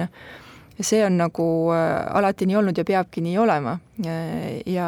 [0.77, 3.77] äh, see on nagu äh, alati nii olnud ja peabki nii olema.
[4.01, 4.87] ja,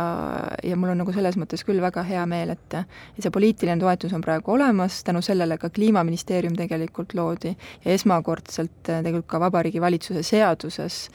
[0.63, 2.77] ja mul on nagu selles mõttes küll väga hea meel, et
[3.21, 9.03] see poliitiline toetus on praegu olemas, tänu sellele ka Kliimaministeerium tegelikult loodi ja esmakordselt äh,
[9.05, 11.05] tegelikult ka Vabariigi Valitsuse seaduses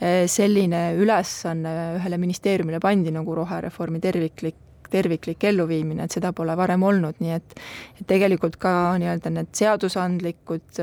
[0.00, 6.82] äh, selline ülesanne ühele ministeeriumile pandi nagu rohereformi terviklik terviklik elluviimine, et seda pole varem
[6.84, 7.54] olnud, nii et
[7.96, 10.80] et tegelikult ka nii-öelda need seadusandlikud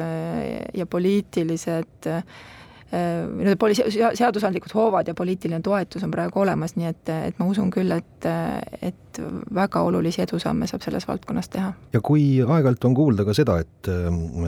[0.74, 2.24] ja poliitilised Äh,
[2.92, 3.76] nii-öelda poli-,
[4.18, 8.26] seadusandlikud hoovad ja poliitiline toetus on praegu olemas, nii et, et ma usun küll, et,
[8.82, 9.20] et
[9.54, 11.74] väga olulisi edusamme saab selles valdkonnas teha.
[11.94, 13.92] ja kui aeg-ajalt on kuulda ka seda, et,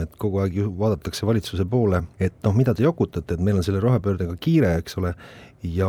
[0.02, 3.66] et kogu aeg ju vaadatakse valitsuse poole, et noh, mida te jokutate, et meil on
[3.66, 5.14] selle rohepöördega kiire, eks ole,
[5.62, 5.88] ja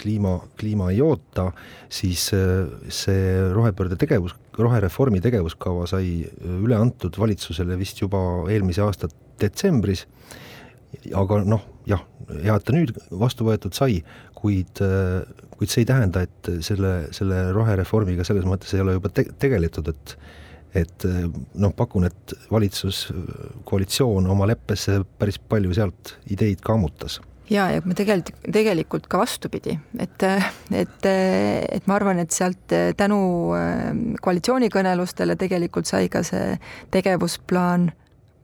[0.00, 1.50] kliima, kliima ei oota,
[1.92, 10.06] siis see rohepöörde tegevus, rohereformi tegevuskava sai üle antud valitsusele vist juba eelmise aasta detsembris
[11.14, 14.00] aga noh, jah, hea, et ta nüüd vastu võetud sai,
[14.36, 14.80] kuid,
[15.56, 19.94] kuid see ei tähenda, et selle, selle rohereformiga selles mõttes ei ole juba te-, tegeletud,
[19.94, 20.18] et
[20.76, 21.06] et
[21.56, 23.06] noh, pakun, et valitsus,
[23.64, 27.20] koalitsioon oma leppesse päris palju sealt ideid ka ammutas.
[27.48, 30.24] Ja, ja me tegelikult, tegelikult ka vastupidi, et,
[30.74, 33.20] et, et ma arvan, et sealt tänu
[34.22, 36.56] koalitsioonikõnelustele tegelikult sai ka see
[36.94, 37.92] tegevusplaan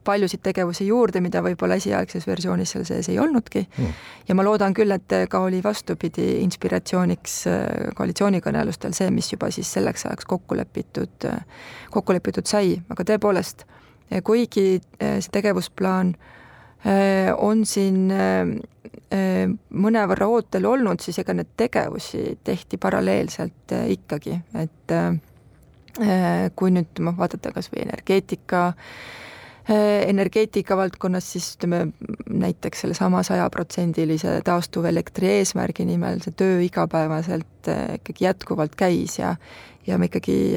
[0.03, 3.65] paljusid tegevusi juurde, mida võib-olla esialgses versioonis seal sees ei olnudki.
[3.77, 3.95] Mm..
[4.27, 7.37] ja ma loodan küll, et ka oli vastupidi inspiratsiooniks
[7.97, 11.27] koalitsioonikõnelustel see, mis juba siis selleks ajaks kokku lepitud,
[11.91, 13.65] kokku lepitud sai, aga tõepoolest,
[14.23, 14.67] kuigi
[14.99, 16.13] see tegevusplaan
[17.39, 18.09] on siin
[19.83, 24.97] mõnevõrra ootel olnud, siis ega neid tegevusi tehti paralleelselt ikkagi, et
[26.01, 29.32] Äh, kui nüüd vaadata kas või energeetika, äh,
[29.69, 31.85] energeetika valdkonnas, siis ütleme
[32.29, 39.35] näiteks sellesama sajaprotsendilise taastuvelektri eesmärgi nimel see töö igapäevaselt äh, ikkagi jätkuvalt käis ja
[39.87, 40.55] ja me ikkagi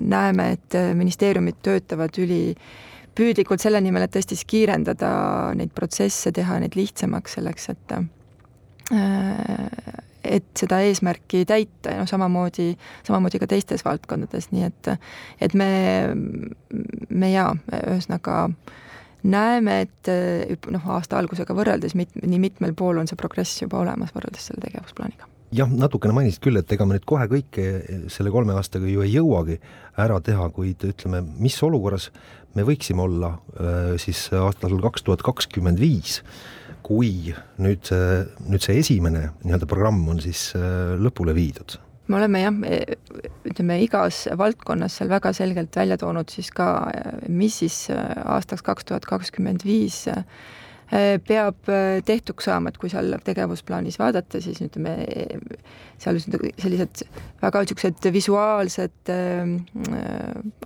[0.00, 2.54] näeme, et ministeeriumid töötavad üli
[3.18, 5.10] püüdlikult selle nimel, et tõesti siis kiirendada
[5.58, 7.96] neid protsesse, teha neid lihtsamaks selleks, et
[10.24, 12.72] et seda eesmärki täita ja noh, samamoodi,
[13.06, 14.92] samamoodi ka teistes valdkondades, nii et
[15.40, 15.70] et me,
[17.08, 18.46] me jaa, ühesõnaga
[19.22, 20.12] näeme, et
[20.72, 24.64] noh, aasta algusega võrreldes mit-, nii mitmel pool on see progress juba olemas võrreldes selle
[24.64, 25.28] tegevusplaaniga.
[25.50, 27.64] Jah, natukene mainisid küll, et ega me nüüd kohe kõike
[28.12, 29.56] selle kolme aastaga ju ei jõuagi
[29.98, 32.10] ära teha, kuid ütleme, mis olukorras
[32.54, 36.20] me võiksime olla äh, siis aastal kaks tuhat kakskümmend viis
[36.90, 37.30] kui
[37.62, 37.92] nüüd
[38.50, 41.78] nüüd see esimene nii-öelda programm on siis äh, lõpule viidud?
[42.10, 42.56] me oleme jah,
[43.46, 46.66] ütleme igas valdkonnas seal väga selgelt välja toonud siis ka,
[47.30, 48.02] mis siis äh,
[48.34, 50.24] aastaks kaks tuhat kakskümmend viis Äh,
[50.90, 54.94] peab äh, tehtuks saama, et kui seal tegevusplaanis vaadata, siis ütleme,
[56.02, 57.04] seal sellised
[57.42, 59.52] väga niisugused visuaalsed äh,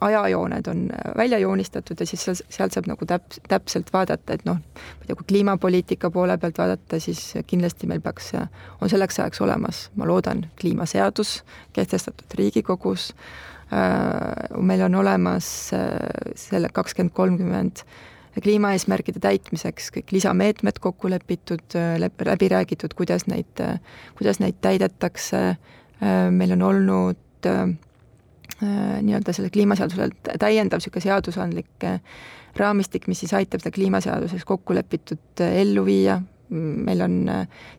[0.08, 0.86] ajajooned on
[1.18, 5.10] välja joonistatud ja siis seal, sealt saab nagu täp-, täpselt vaadata, et noh, ma ei
[5.10, 8.32] tea, kui kliimapoliitika poole pealt vaadata, siis kindlasti meil peaks,
[8.80, 11.42] on selleks ajaks olemas, ma loodan, kliimaseadus
[11.76, 13.10] kehtestatud Riigikogus,
[14.60, 15.46] meil on olemas
[16.38, 17.84] selle kakskümmend kolmkümmend
[18.42, 23.62] kliimaeesmärkide täitmiseks kõik lisameetmed kokku lepitud, läbi räägitud, kuidas neid,
[24.18, 25.54] kuidas neid täidetakse,
[26.34, 27.48] meil on olnud
[28.64, 31.86] nii-öelda selle kliimaseadusel täiendav niisugune seadusandlik
[32.56, 36.20] raamistik, mis siis aitab seda kliimaseaduses kokku lepitut ellu viia,
[36.50, 37.16] meil on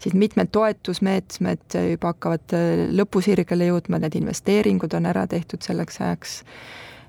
[0.04, 2.56] siis mitmed toetusmeetmed juba hakkavad
[2.96, 6.42] lõpusirgele jõudma, need investeeringud on ära tehtud selleks ajaks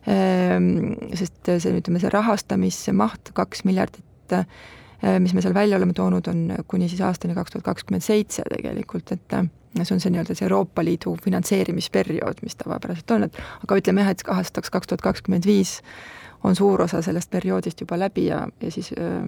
[0.07, 6.45] sest see, ütleme, see rahastamismaht, kaks miljardit, eh, mis me seal välja oleme toonud, on
[6.71, 9.49] kuni siis aastani kaks tuhat kakskümmend seitse tegelikult, et eh,
[9.83, 14.15] see on see nii-öelda see Euroopa Liidu finantseerimisperiood, mis tavapäraselt on, et aga ütleme jah,
[14.15, 15.81] et aastaks kaks tuhat kakskümmend viis
[16.47, 19.27] on suur osa sellest perioodist juba läbi ja, ja siis äh,,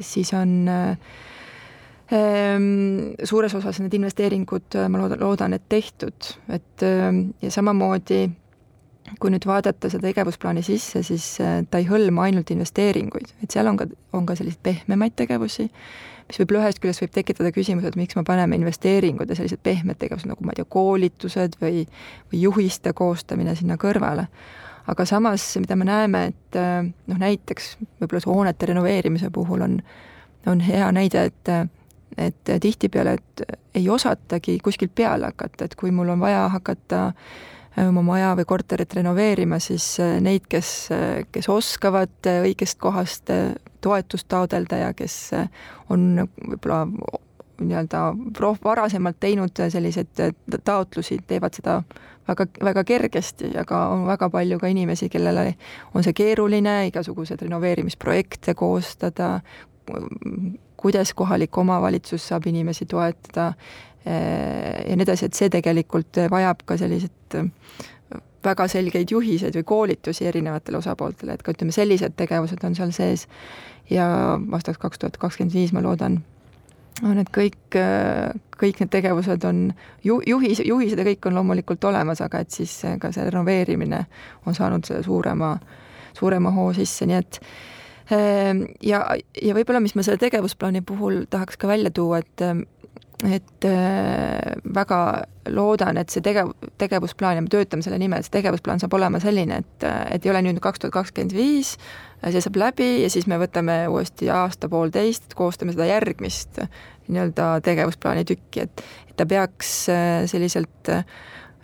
[0.00, 0.96] siis on äh,
[3.24, 6.84] suures osas need investeeringud, ma loodan, loodan, et tehtud, et
[7.42, 8.22] ja samamoodi
[9.20, 13.68] kui nüüd vaadata seda tegevusplaani sisse, siis äh, ta ei hõlma ainult investeeringuid, et seal
[13.70, 15.68] on ka, on ka selliseid pehmemaid tegevusi,
[16.28, 20.00] mis võib-olla ühest küljest võib tekitada küsimuse, et miks me paneme investeeringud ja sellised pehmed
[20.00, 21.84] tegevused nagu ma ei tea, koolitused või,
[22.32, 24.28] või juhiste koostamine sinna kõrvale.
[24.88, 29.82] aga samas, mida me näeme, et äh, noh, näiteks võib-olla see hoonete renoveerimise puhul on,
[30.46, 31.74] on hea näide, et
[32.18, 37.57] et tihtipeale, et ei osatagi kuskilt peale hakata, et kui mul on vaja hakata äh,
[37.86, 43.30] oma maja või korterit renoveerima, siis äh, neid, kes, äh, kes oskavad äh, õigest kohast
[43.84, 45.30] toetust taodelda ja kes
[45.92, 46.84] on võib-olla
[47.58, 48.02] nii-öelda
[48.64, 50.22] varasemalt teinud selliseid
[50.64, 51.80] taotlusi, teevad seda
[52.28, 55.52] väga, väga kergesti, aga on väga palju ka inimesi, kellele
[55.94, 59.40] on see keeruline, igasuguseid renoveerimisprojekte koostada,
[60.78, 63.52] kuidas kohalik omavalitsus saab inimesi toetada
[64.06, 67.38] ja nii edasi, et see tegelikult vajab ka sellised
[68.44, 73.26] väga selgeid juhiseid või koolitusi erinevatele osapooltele, et ka ütleme, sellised tegevused on seal sees.
[73.90, 74.06] Ja
[74.36, 76.18] aastaks kaks tuhat kakskümmend viis ma loodan,
[77.02, 77.78] on et kõik,
[78.60, 79.62] kõik need tegevused on
[80.04, 84.02] ju-, juhis, juhised ja kõik on loomulikult olemas, aga et siis ka see renoveerimine
[84.46, 85.54] on saanud selle suurema,
[86.18, 87.40] suurema hoo sisse, nii et
[88.84, 89.00] ja,
[89.42, 92.44] ja võib-olla, mis ma selle tegevusplaani puhul tahaks ka välja tuua, et
[93.26, 94.98] et äh, väga
[95.50, 99.62] loodan, et see tegev, tegevusplaan ja me töötame selle nimel, see tegevusplaan saab olema selline,
[99.64, 101.74] et, et ei ole nüüd kaks tuhat kakskümmend viis,
[102.22, 106.60] see saab läbi ja siis me võtame uuesti aasta-poolteist, koostame seda järgmist
[107.08, 111.02] nii-öelda tegevusplaani tükki, et, et ta peaks äh, selliselt äh,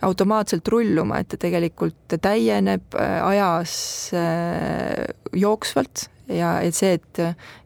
[0.03, 4.11] automaatselt rulluma, et ta tegelikult täieneb ajas
[5.39, 7.21] jooksvalt, ja et see, et,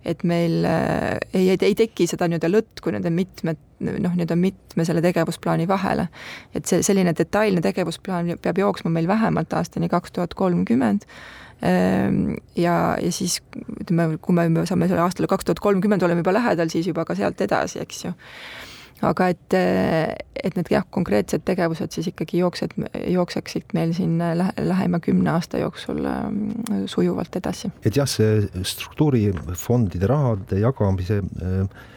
[0.07, 5.01] et meil äh, ei, ei, teki seda nii-öelda lõtku nende mitmed noh, on mitme selle
[5.01, 6.07] tegevusplaani vahele.
[6.53, 11.05] et see selline detailne tegevusplaan peab jooksma meil vähemalt aastani kaks tuhat kolmkümmend
[11.61, 13.41] Ehm, ja, ja siis
[13.81, 17.17] ütleme, kui me saame selle aastale kaks tuhat kolmkümmend oleme juba lähedal, siis juba ka
[17.19, 18.13] sealt edasi, eks ju.
[19.09, 19.55] aga et,
[20.43, 22.73] et need jah, konkreetsed tegevused siis ikkagi jooksed,
[23.11, 26.41] jookseksid meil siin lähe, lähema kümne aasta jooksul ehm,
[26.87, 27.73] sujuvalt edasi.
[27.83, 31.87] et jah, see struktuurifondide rahade jagamise äh,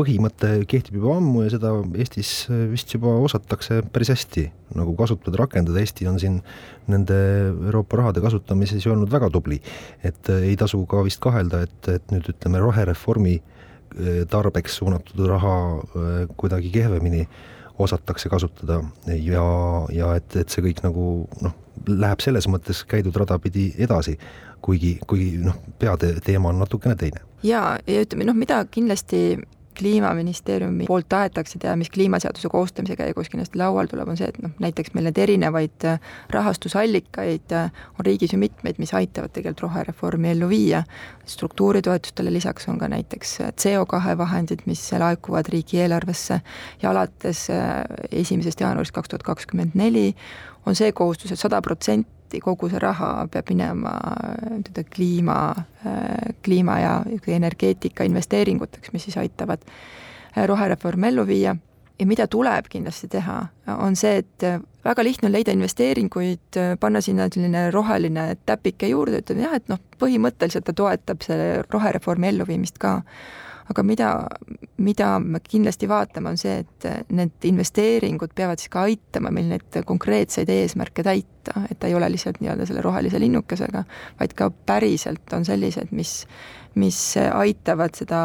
[0.00, 2.32] põhimõte kehtib juba ammu ja seda Eestis
[2.72, 4.46] vist juba osatakse päris hästi
[4.78, 6.40] nagu kasutada, rakendada, Eesti on siin
[6.90, 7.16] nende
[7.52, 9.60] Euroopa rahade kasutamises ju olnud väga tubli.
[10.02, 15.56] et ei tasu ka vist kahelda, et, et nüüd ütleme, rohereformi eh, tarbeks suunatud raha
[16.36, 17.26] kuidagi kehvemini
[17.80, 19.44] osatakse kasutada ja,
[19.92, 21.06] ja et, et see kõik nagu
[21.44, 21.54] noh,
[21.88, 24.16] läheb selles mõttes käidud rada pidi edasi,
[24.64, 27.24] kuigi, kuigi noh, peateema on natukene teine.
[27.46, 29.38] jaa, ja ütleme noh, mida kindlasti
[29.78, 34.52] kliimaministeeriumi poolt tahetakse teha, mis kliimaseaduse koostamise käigus kindlasti laual tuleb, on see, et noh,
[34.62, 40.32] näiteks meil need erinevaid äh, rahastusallikaid äh, on riigis ju mitmeid, mis aitavad tegelikult rohereformi
[40.34, 40.84] ellu viia.
[41.30, 46.40] struktuuritoetustele lisaks on ka näiteks äh, CO2 vahendid, mis laekuvad riigieelarvesse
[46.82, 47.46] ja alates
[48.10, 50.14] esimesest jaanuarist kaks tuhat kakskümmend neli
[50.66, 53.94] on see kohustus et, et sada protsenti kogu see raha peab minema
[54.50, 55.38] nii-öelda kliima,
[56.44, 56.92] kliima ja
[57.26, 60.00] energeetika investeeringuteks, mis siis aitavad äh,
[60.46, 61.56] rohereformi ellu viia.
[61.98, 63.34] Ja mida tuleb kindlasti teha,
[63.76, 64.44] on see, et
[64.84, 69.82] väga lihtne on leida investeeringuid, panna sinna selline roheline täpike juurde, ütleme jah, et noh,
[70.00, 73.02] põhimõtteliselt ta toetab selle rohereformi elluviimist ka
[73.70, 74.10] aga mida,
[74.82, 79.82] mida me kindlasti vaatame, on see, et need investeeringud peavad siis ka aitama meil neid
[79.86, 83.84] konkreetseid eesmärke täita, et ta ei ole lihtsalt nii-öelda selle rohelise linnukesega,
[84.20, 86.16] vaid ka päriselt on sellised, mis,
[86.80, 88.24] mis aitavad seda,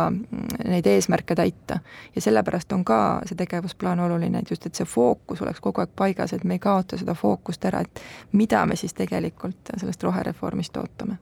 [0.65, 1.79] neid eesmärke täita.
[2.15, 5.93] ja sellepärast on ka see tegevusplaan oluline, et just, et see fookus oleks kogu aeg
[5.95, 10.77] paigas, et me ei kaota seda fookust ära, et mida me siis tegelikult sellest rohereformist
[10.81, 11.21] ootame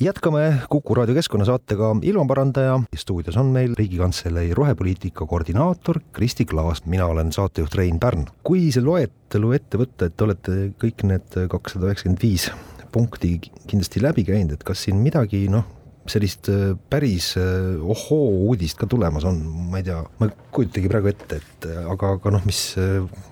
[0.00, 2.80] jätkame Kuku raadio keskkonnasaatega Ilmaparandaja.
[2.96, 8.24] stuudios on meil Riigikantselei rohepoliitika koordinaator Kristi Klaas, mina olen saatejuht Rein Pärn.
[8.42, 12.48] kui see loetelu ette võtta, et te olete kõik need kakssada üheksakümmend viis
[12.92, 13.36] punkti
[13.66, 15.68] kindlasti läbi käinud, et kas siin midagi noh,
[16.10, 20.90] sellist äh, päris äh, ohoo uudist ka tulemas on, ma ei tea, ma ei kujutagi
[20.90, 22.62] praegu ette, et äh, aga, aga noh, mis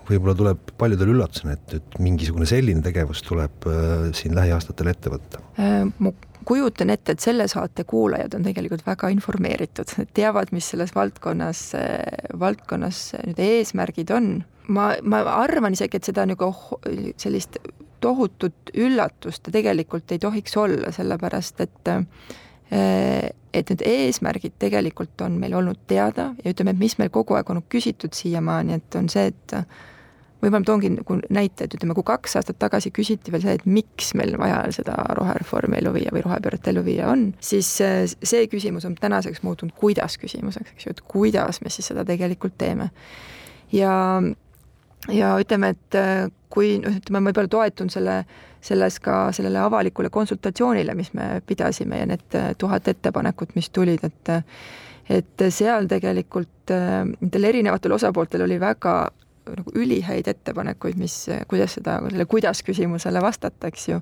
[0.08, 3.66] võib-olla tuleb paljudele üllatusena, et, et mingisugune selline tegevus tuleb
[4.16, 5.42] siin lähiaastatel ette võtta?
[5.98, 6.12] mu
[6.48, 11.64] kujutan ette, et selle saate kuulajad on tegelikult väga informeeritud, teavad, mis selles valdkonnas,
[12.40, 14.30] valdkonnas nüüd eesmärgid on.
[14.68, 16.52] ma, ma arvan isegi, et seda nagu
[17.20, 17.60] sellist
[18.00, 21.94] tohutut üllatust tegelikult ei tohiks olla, sellepärast et
[22.68, 27.48] et need eesmärgid tegelikult on meil olnud teada ja ütleme, et mis meil kogu aeg
[27.50, 29.54] on küsitud siiamaani, et on see, et
[30.38, 33.66] võib-olla ma toongi nagu näite, et ütleme, kui kaks aastat tagasi küsiti veel see, et
[33.66, 38.46] miks meil vaja seda rohereformi ellu viia või rohepööret ellu viia on, siis äh, see
[38.50, 42.90] küsimus on tänaseks muutunud kuidas küsimuseks, eks ju, et kuidas me siis seda tegelikult teeme.
[43.74, 43.94] ja,
[45.10, 48.20] ja ütleme, et äh, kui noh, ütleme, ma võib-olla toetun selle,
[48.64, 54.06] selles ka sellele avalikule konsultatsioonile, mis me pidasime ja need äh, tuhat ettepanekut, mis tulid,
[54.06, 54.38] et
[55.08, 58.92] et seal tegelikult nendel erinevatel osapooltel oli väga
[59.56, 61.16] nagu ülihäid ettepanekuid, mis,
[61.48, 64.00] kuidas seda, selle kuidas küsimusele vastata, eks ju.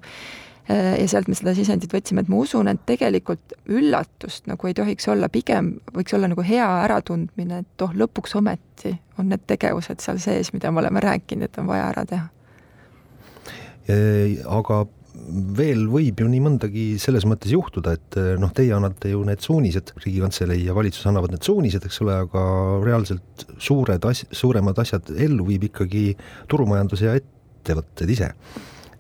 [0.67, 5.07] ja sealt me seda sisendit võtsime, et ma usun, et tegelikult üllatust nagu ei tohiks
[5.13, 10.19] olla, pigem võiks olla nagu hea äratundmine, et oh, lõpuks ometi on need tegevused seal
[10.19, 12.27] sees, mida me oleme rääkinud, et on vaja ära teha.
[14.59, 14.81] aga
[15.59, 19.43] veel võib ju nii mõndagi selles mõttes juhtuda, et eh, noh, teie annate ju need
[19.45, 22.45] suunised, Riigikantselei ja valitsus annavad need suunised, eks ole, aga
[22.85, 26.07] reaalselt suured as-, suuremad asjad ellu viib ikkagi
[26.51, 28.33] turumajandus ja ettevõtted ise.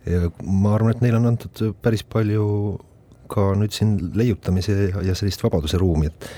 [0.07, 2.45] ja ma arvan, et neile on antud päris palju
[3.31, 6.29] ka nüüd siin leiutamise ja sellist vabaduse ruumi, et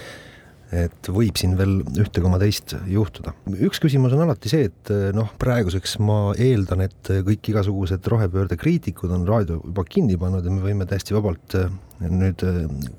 [0.75, 3.35] et võib siin veel ühte koma teist juhtuda.
[3.57, 9.13] üks küsimus on alati see, et noh, praeguseks ma eeldan, et kõik igasugused rohepöörde kriitikud
[9.15, 11.57] on raadio juba kinni pannud ja me võime täiesti vabalt
[12.01, 12.45] nüüd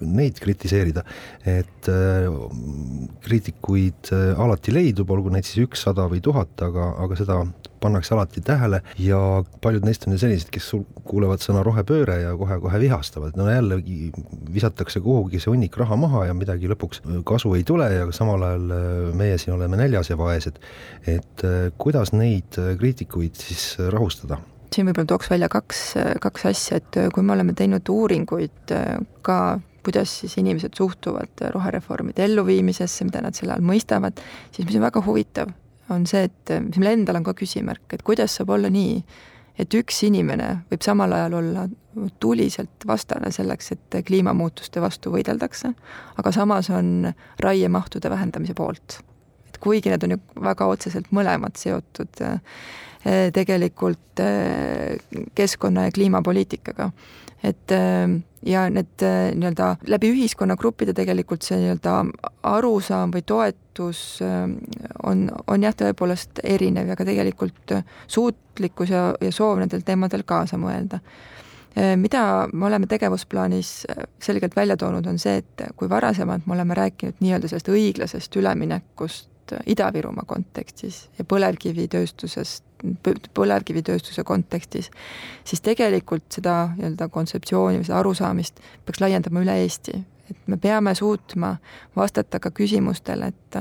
[0.04, 1.06] neid kritiseerida,
[1.48, 1.90] et
[3.26, 7.40] kriitikuid alati leidub, olgu neid siis ükssada või tuhat, aga, aga seda
[7.80, 9.20] pannakse alati tähele ja
[9.64, 10.70] paljud neist on ju sellised, kes
[11.08, 14.12] kuulevad sõna rohepööre ja kohe-kohe vihastavad, no jällegi
[14.54, 18.70] visatakse kuhugi see hunnik raha maha ja midagi lõpuks kasu ei tule ja samal ajal
[19.20, 20.60] meie siin oleme näljas ja vaesed.
[21.08, 21.46] et
[21.78, 24.42] kuidas neid kriitikuid siis rahustada?
[24.74, 25.82] Siin võib-olla tooks välja kaks,
[26.22, 28.74] kaks asja, et kui me oleme teinud uuringuid
[29.26, 29.40] ka
[29.84, 34.20] kuidas siis inimesed suhtuvad rohereformide elluviimisesse, mida nad selle all mõistavad,
[34.52, 35.52] siis mis on väga huvitav,
[35.90, 39.00] on see, et mis meil endal on ka küsimärk, et kuidas saab olla nii,
[39.60, 41.66] et üks inimene võib samal ajal olla
[42.22, 45.74] tuliselt vastane selleks, et kliimamuutuste vastu võideldakse,
[46.22, 47.10] aga samas on
[47.44, 49.00] raiemahtude vähendamise poolt.
[49.50, 52.40] et kuigi need on ju väga otseselt mõlemad seotud Eh,
[53.34, 54.98] tegelikult eh,
[55.36, 56.92] keskkonna- ja kliimapoliitikaga.
[57.44, 58.10] et eh,
[58.44, 59.04] ja need
[59.36, 61.94] nii-öelda läbi ühiskonnagruppide tegelikult see nii-öelda
[62.44, 64.20] arusaam või toetus
[65.04, 67.76] on, on jah, tõepoolest erinev ja ka tegelikult
[68.08, 71.00] suutlikkus ja, ja soov nendel teemadel kaasa mõelda
[71.96, 73.86] mida me oleme tegevusplaanis
[74.20, 79.30] selgelt välja toonud, on see, et kui varasemalt me oleme rääkinud nii-öelda sellest õiglasest üleminekust
[79.66, 82.64] Ida-Virumaa kontekstis ja põlevkivitööstusest
[83.36, 84.88] põlevkivitööstuse kontekstis,
[85.44, 90.04] siis tegelikult seda nii-öelda kontseptsiooni või seda arusaamist peaks laiendama üle Eesti.
[90.30, 91.58] et me peame suutma
[91.96, 93.58] vastata ka küsimustele, et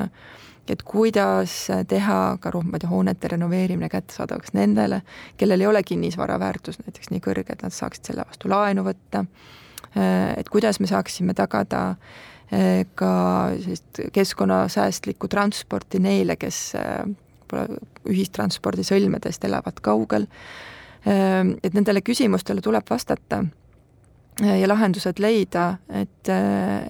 [0.68, 5.02] et kuidas teha ka tea, hoonete renoveerimine kättesaadavaks nendele,
[5.36, 9.24] kellel ei ole kinnisvara väärtus näiteks nii kõrge, et nad saaksid selle vastu laenu võtta,
[10.36, 11.96] et kuidas me saaksime tagada
[12.48, 13.12] ka
[13.60, 20.24] sellist keskkonnasäästlikku transporti neile, kes võib-olla ühistranspordi sõlmedest elavad kaugel.
[21.04, 23.42] Ehm, et nendele küsimustele tuleb vastata
[24.38, 26.30] ja lahendused leida, et,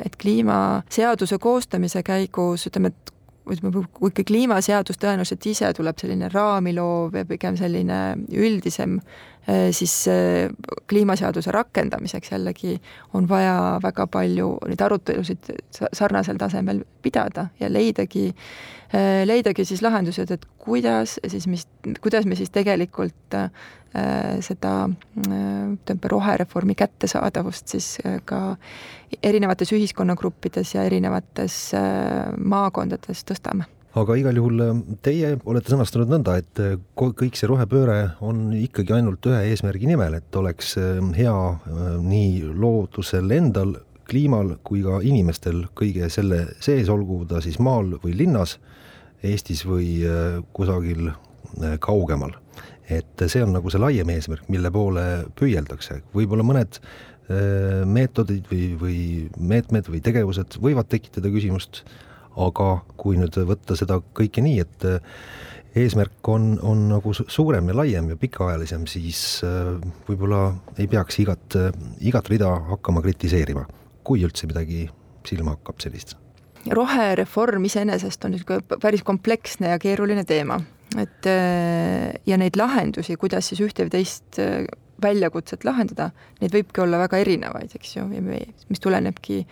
[0.05, 3.13] et kliimaseaduse koostamise käigus ütleme, et
[3.49, 9.38] ütleme, kui kliimaseadus tõenäoliselt ise tuleb selline raami loov ja pigem selline üldisem, eh,
[9.72, 10.51] siis eh,
[10.90, 12.74] kliimaseaduse rakendamiseks jällegi
[13.16, 18.26] on vaja väga palju neid arutelusid sarnasel tasemel pidada ja leidagi
[18.94, 21.66] Äh, leidagi siis lahendused, et kuidas siis, mis,
[22.01, 23.51] kuidas me siis tegelikult äh,
[24.40, 27.90] seda äh, ütleme, rohereformi kättesaadavust siis
[28.24, 28.57] ka
[29.22, 31.59] erinevates ühiskonnagruppides ja erinevates
[32.40, 34.62] maakondades tõstame aga igal juhul
[35.03, 36.61] teie olete sõnastanud nõnda, et
[36.95, 40.76] kõik see rohepööre on ikkagi ainult ühe eesmärgi nimel, et oleks
[41.16, 41.36] hea
[42.05, 43.78] nii loodusel endal,
[44.09, 48.59] kliimal kui ka inimestel kõige selle sees, olgu ta siis maal või linnas
[49.24, 52.36] Eestis või äh, kusagil äh, kaugemal.
[52.89, 55.03] et see on nagu see laiem eesmärk, mille poole
[55.36, 59.01] püüeldakse, võib-olla mõned äh, meetodid või, või
[59.36, 61.82] meetmed või tegevused võivad tekitada küsimust,
[62.39, 62.68] aga
[63.01, 64.86] kui nüüd võtta seda kõike nii, et
[65.78, 69.43] eesmärk on, on nagu suurem ja laiem ja pikaajalisem, siis
[70.09, 71.59] võib-olla ei peaks igat,
[72.01, 73.66] igat rida hakkama kritiseerima,
[74.07, 74.86] kui üldse midagi
[75.28, 76.16] silma hakkab sellist.
[76.74, 80.59] Rohereform iseenesest on niisugune päris kompleksne ja keeruline teema,
[80.99, 84.41] et äh, ja neid lahendusi, kuidas siis ühte või teist
[85.03, 89.42] väljakutset lahendada, neid võibki olla väga erinevaid, eks ju, mis tulenebki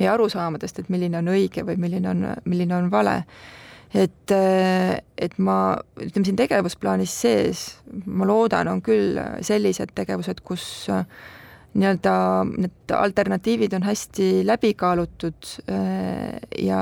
[0.00, 3.22] meie arusaamadest, et milline on õige või milline on, milline on vale.
[3.94, 7.64] et, et ma, ütleme siin tegevusplaanis sees,
[8.06, 11.06] ma loodan, on küll sellised tegevused, kus äh,
[11.76, 12.14] nii-öelda
[12.56, 16.80] need alternatiivid on hästi läbi kaalutud äh, ja,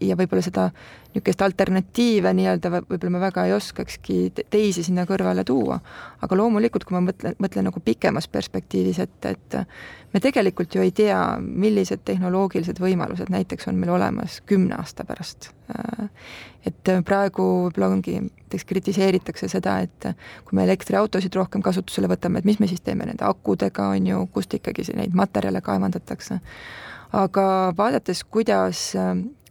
[0.00, 0.70] ja võib-olla seda
[1.10, 5.80] niisugust alternatiive nii-öelda võib-olla me väga ei oskakski teisi sinna kõrvale tuua.
[6.22, 9.56] aga loomulikult, kui ma mõtlen, mõtlen nagu pikemas perspektiivis, et, et
[10.12, 15.50] me tegelikult ju ei tea, millised tehnoloogilised võimalused näiteks on meil olemas kümne aasta pärast.
[16.66, 20.12] et praegu võib-olla ongi, näiteks kritiseeritakse seda, et
[20.44, 24.26] kui me elektriautosid rohkem kasutusele võtame, et mis me siis teeme nende akudega, on ju,
[24.32, 26.40] kust ikkagi neid materjale kaevandatakse.
[27.12, 28.94] aga vaadates, kuidas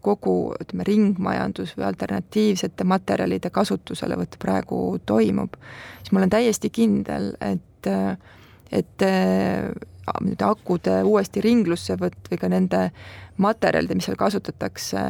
[0.02, 5.58] kogu ütleme, ringmajandus või alternatiivsete materjalide kasutuselevõtt praegu toimub,
[6.00, 7.90] siis ma olen täiesti kindel, et,
[8.72, 9.08] et
[10.26, 12.84] nüüd akude uuesti ringlussevõtt või ka nende
[13.44, 15.06] materjalide, mis seal kasutatakse,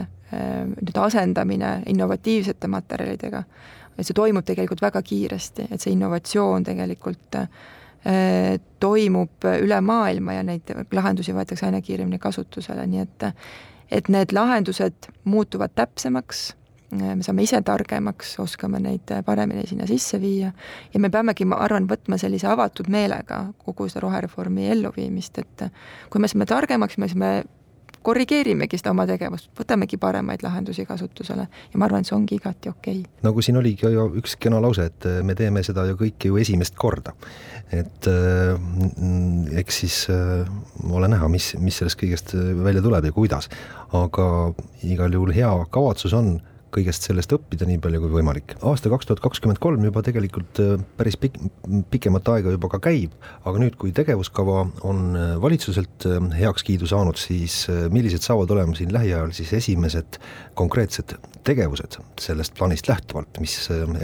[0.76, 3.44] nüüd asendamine innovatiivsete materjalidega,
[3.98, 7.40] et see toimub tegelikult väga kiiresti, et see innovatsioon tegelikult
[8.80, 13.26] toimub üle maailma ja neid lahendusi võetakse aina kiiremini kasutusele, nii et
[13.92, 16.54] et need lahendused muutuvad täpsemaks,
[16.92, 20.52] me saame ise targemaks, oskame neid paremini sinna sisse viia
[20.94, 25.66] ja me peamegi, ma arvan, võtma sellise avatud meelega kogu seda rohereformi elluviimist, et
[26.10, 27.34] kui me saame targemaks, me saame
[28.06, 32.72] korrigeerimegi seda oma tegevust, võtamegi paremaid lahendusi kasutusele ja ma arvan, et see ongi igati
[32.72, 33.22] okei okay..
[33.26, 36.39] nagu siin oligi ju üks kena lause, et äh, me teeme seda ju kõike ju
[36.41, 37.14] esimest korda.
[37.72, 38.56] et äh,
[39.62, 40.47] eks siis äh,
[40.89, 43.50] ole näha, mis, mis sellest kõigest välja tuleb ja kuidas,
[43.93, 44.30] aga
[44.88, 46.38] igal juhul hea kavatsus on
[46.74, 48.55] kõigest sellest õppida nii palju kui võimalik.
[48.65, 51.39] aasta kaks tuhat kakskümmend kolm juba tegelikult äh, päris pik-,
[51.91, 53.15] pikemat aega juba ka käib,
[53.49, 57.61] aga nüüd, kui tegevuskava on äh, valitsuselt äh, heakskiidu saanud, siis
[57.93, 60.20] millised saavad olema siin lähiajal siis esimesed
[60.59, 61.15] konkreetsed
[61.47, 63.55] tegevused sellest plaanist lähtuvalt, mis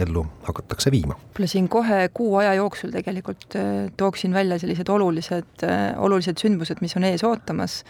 [0.02, 1.16] ellu hakatakse viima?
[1.16, 3.58] võib-olla siin kohe kuu aja jooksul tegelikult
[3.96, 5.66] tooksin välja sellised olulised,
[6.02, 7.82] olulised sündmused, mis on ees ootamas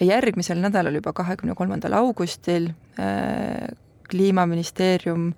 [0.00, 2.70] järgmisel nädalal, juba kahekümne kolmandal augustil
[4.10, 5.32] kliimaministeerium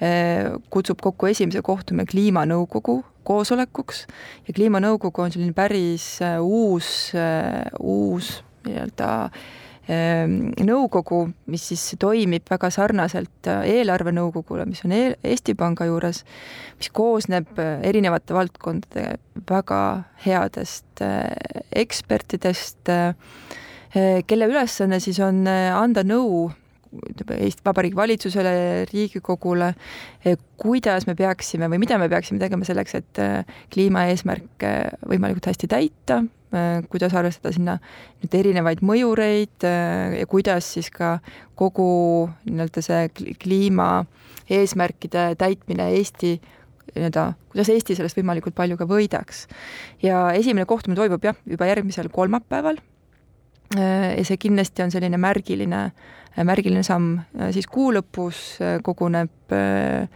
[0.00, 4.04] eh, kutsub kokku esimese kohtume kliimanõukogu koosolekuks.
[4.48, 9.10] Ja kliimanõukogu on selline päris eh, uus, eh, uus nii-öelda
[10.64, 11.18] nõukogu,
[11.52, 16.22] mis siis toimib väga sarnaselt eelarvenõukogule, mis on eel, Eesti Panga juures,
[16.78, 19.82] mis koosneb erinevate valdkondade väga
[20.24, 21.04] headest
[21.84, 22.88] ekspertidest,
[23.92, 26.46] kelle ülesanne siis on anda nõu
[27.10, 28.54] ütleme Eesti Vabariigi valitsusele,
[28.92, 29.72] Riigikogule,
[30.60, 34.72] kuidas me peaksime või mida me peaksime tegema selleks, et äh, kliimaeesmärke
[35.10, 36.22] võimalikult hästi täita,
[36.86, 37.72] kuidas arvestada sinna
[38.22, 41.16] nüüd erinevaid mõjureid ja kuidas siis ka
[41.58, 43.08] kogu nii-öelda see
[43.42, 46.36] kliimaeesmärkide täitmine Eesti
[46.94, 49.46] nii-öelda, kuidas Eesti sellest võimalikult palju ka võidaks.
[50.02, 52.78] ja esimene kohtumine toimub jah, juba järgmisel kolmapäeval
[53.74, 55.88] ja see kindlasti on selline märgiline
[56.42, 57.20] märgiline samm,
[57.54, 60.08] siis kuu lõpus äh, koguneb äh,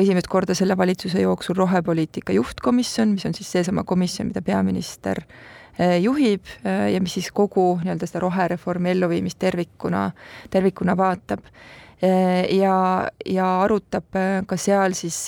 [0.00, 5.98] esimest korda selle valitsuse jooksul rohepoliitika juhtkomisjon, mis on siis seesama komisjon, mida peaminister äh,
[6.00, 10.10] juhib ja mis siis kogu nii-öelda seda rohereformi elluviimist tervikuna,
[10.50, 11.44] tervikuna vaatab.
[12.48, 12.76] ja,
[13.28, 14.16] ja arutab
[14.48, 15.26] ka seal siis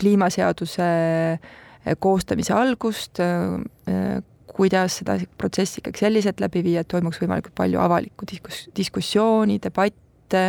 [0.00, 0.86] kliimaseaduse
[2.00, 3.20] koostamise algust,
[4.54, 10.42] kuidas seda protsessi ikkagi selliselt läbi viia, et toimuks võimalikult palju avalikku diskus-, diskussiooni, debatte,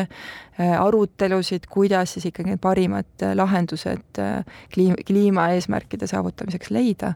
[0.60, 7.14] äh, arutelusid, kuidas siis ikkagi need parimad äh, lahendused äh, kliim-, kliimaeesmärkide saavutamiseks leida.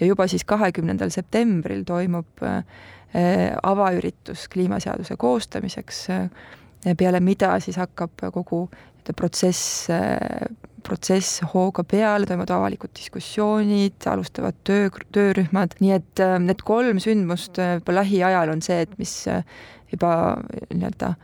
[0.00, 2.46] ja juba siis kahekümnendal septembril toimub
[3.62, 6.06] avaüritus kliimaseaduse koostamiseks,
[6.96, 8.62] peale mida siis hakkab kogu
[9.16, 9.88] protsess
[10.82, 17.60] protsess hooga peale, toimuvad avalikud diskussioonid, alustavad töö, töörühmad, nii et äh, need kolm sündmust
[17.62, 19.44] äh, juba lähiajal on see, et mis äh,
[19.92, 20.14] juba
[20.72, 21.14] nii-öelda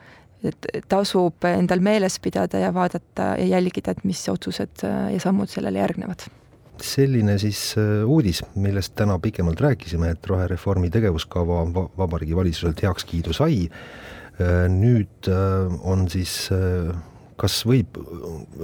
[0.86, 6.28] tasub endal meeles pidada ja vaadata ja jälgida, et mis otsused ja sammud sellele järgnevad
[6.78, 7.72] selline siis
[8.06, 11.64] uudis, millest täna pikemalt rääkisime, et rohereformi tegevuskava
[11.98, 13.64] Vabariigi Valitsuselt heakskiidu sai.
[14.70, 15.26] nüüd
[15.82, 16.36] on siis
[17.38, 17.98] kas võib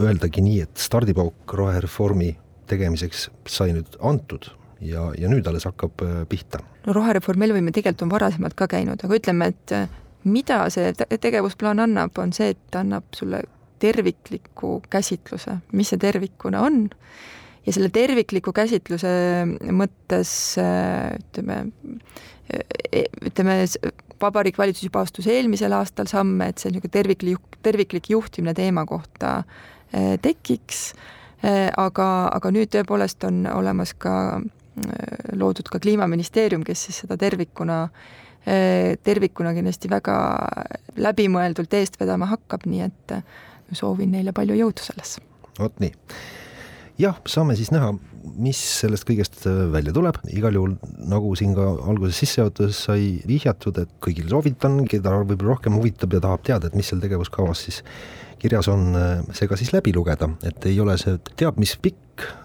[0.01, 2.35] öeldagi nii, et stardipauk rohereformi
[2.70, 4.49] tegemiseks sai nüüd antud
[4.85, 6.62] ja, ja nüüd alles hakkab äh, pihta?
[6.87, 11.83] no rohereformi elluviimine tegelikult on varasemalt ka käinud, aga ütleme, et äh, mida see tegevusplaan
[11.85, 13.45] annab, on see, et ta annab sulle
[13.83, 16.87] tervikliku käsitluse, mis see tervikuna on,
[17.66, 19.11] ja selle tervikliku käsitluse
[19.72, 21.59] mõttes äh, ütleme,
[23.31, 23.59] ütleme,
[24.20, 29.36] Vabariigi Valitsus juba astus eelmisel aastal samme, et see niisugune terviklik, terviklik juhtimine teema kohta
[29.92, 30.82] eh, tekiks,
[31.42, 37.18] eh, aga, aga nüüd tõepoolest on olemas ka eh, loodud ka Kliimaministeerium, kes siis seda
[37.20, 37.86] tervikuna,
[38.44, 40.14] tervikuna kindlasti väga
[41.00, 43.14] läbimõeldult eest vedama hakkab, nii et
[43.72, 45.14] soovin neile palju jõudu selles.
[45.56, 45.94] vot nii
[47.00, 47.94] jah, saame siis näha,
[48.25, 50.77] mis sellest kõigest äh, välja tuleb, igal juhul
[51.11, 56.22] nagu siin ka alguses sissejuhatuses sai vihjatud, et kõigile soovitan, keda võib-olla rohkem huvitab ja
[56.25, 57.83] tahab teada, et mis seal tegevuskavas siis
[58.39, 62.03] kirjas on, äh, see ka siis läbi lugeda, et ei ole see teab mis pikk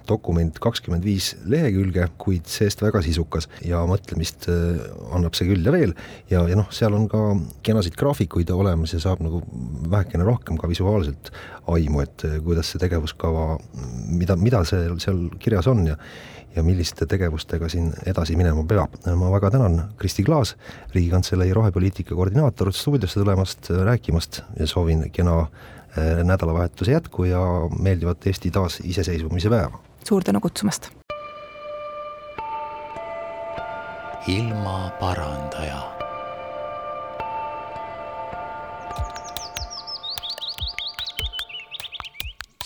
[0.09, 4.79] dokument, kakskümmend viis lehekülge, kuid see-eest väga sisukas ja mõtlemist äh,
[5.13, 5.93] annab see küll ja veel.
[6.31, 7.21] ja, ja noh, seal on ka
[7.65, 9.43] kenasid graafikuid olemas ja saab nagu
[9.91, 11.31] vähekene rohkem ka visuaalselt
[11.69, 13.59] aimu, et äh, kuidas see tegevuskava,
[14.09, 15.99] mida, mida see seal kirjas on ja
[16.55, 18.95] ja milliste tegevustega siin edasi minema peab.
[19.05, 20.55] ma väga tänan Kristi Klaas,
[20.93, 25.45] Riigikantselei rohepoliitika koordinaator, stuudiosse tulemast, rääkimast ja soovin kena
[25.97, 27.39] Eh, nädalavahetuse jätku ja
[27.79, 29.79] meeldivat Eesti taasiseseisvumise päeva.
[30.09, 30.89] suur tänu kutsumast.
[34.27, 35.81] ilmaparandaja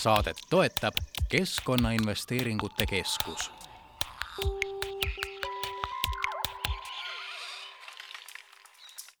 [0.00, 0.94] saadet toetab
[1.28, 3.50] Keskkonnainvesteeringute Keskus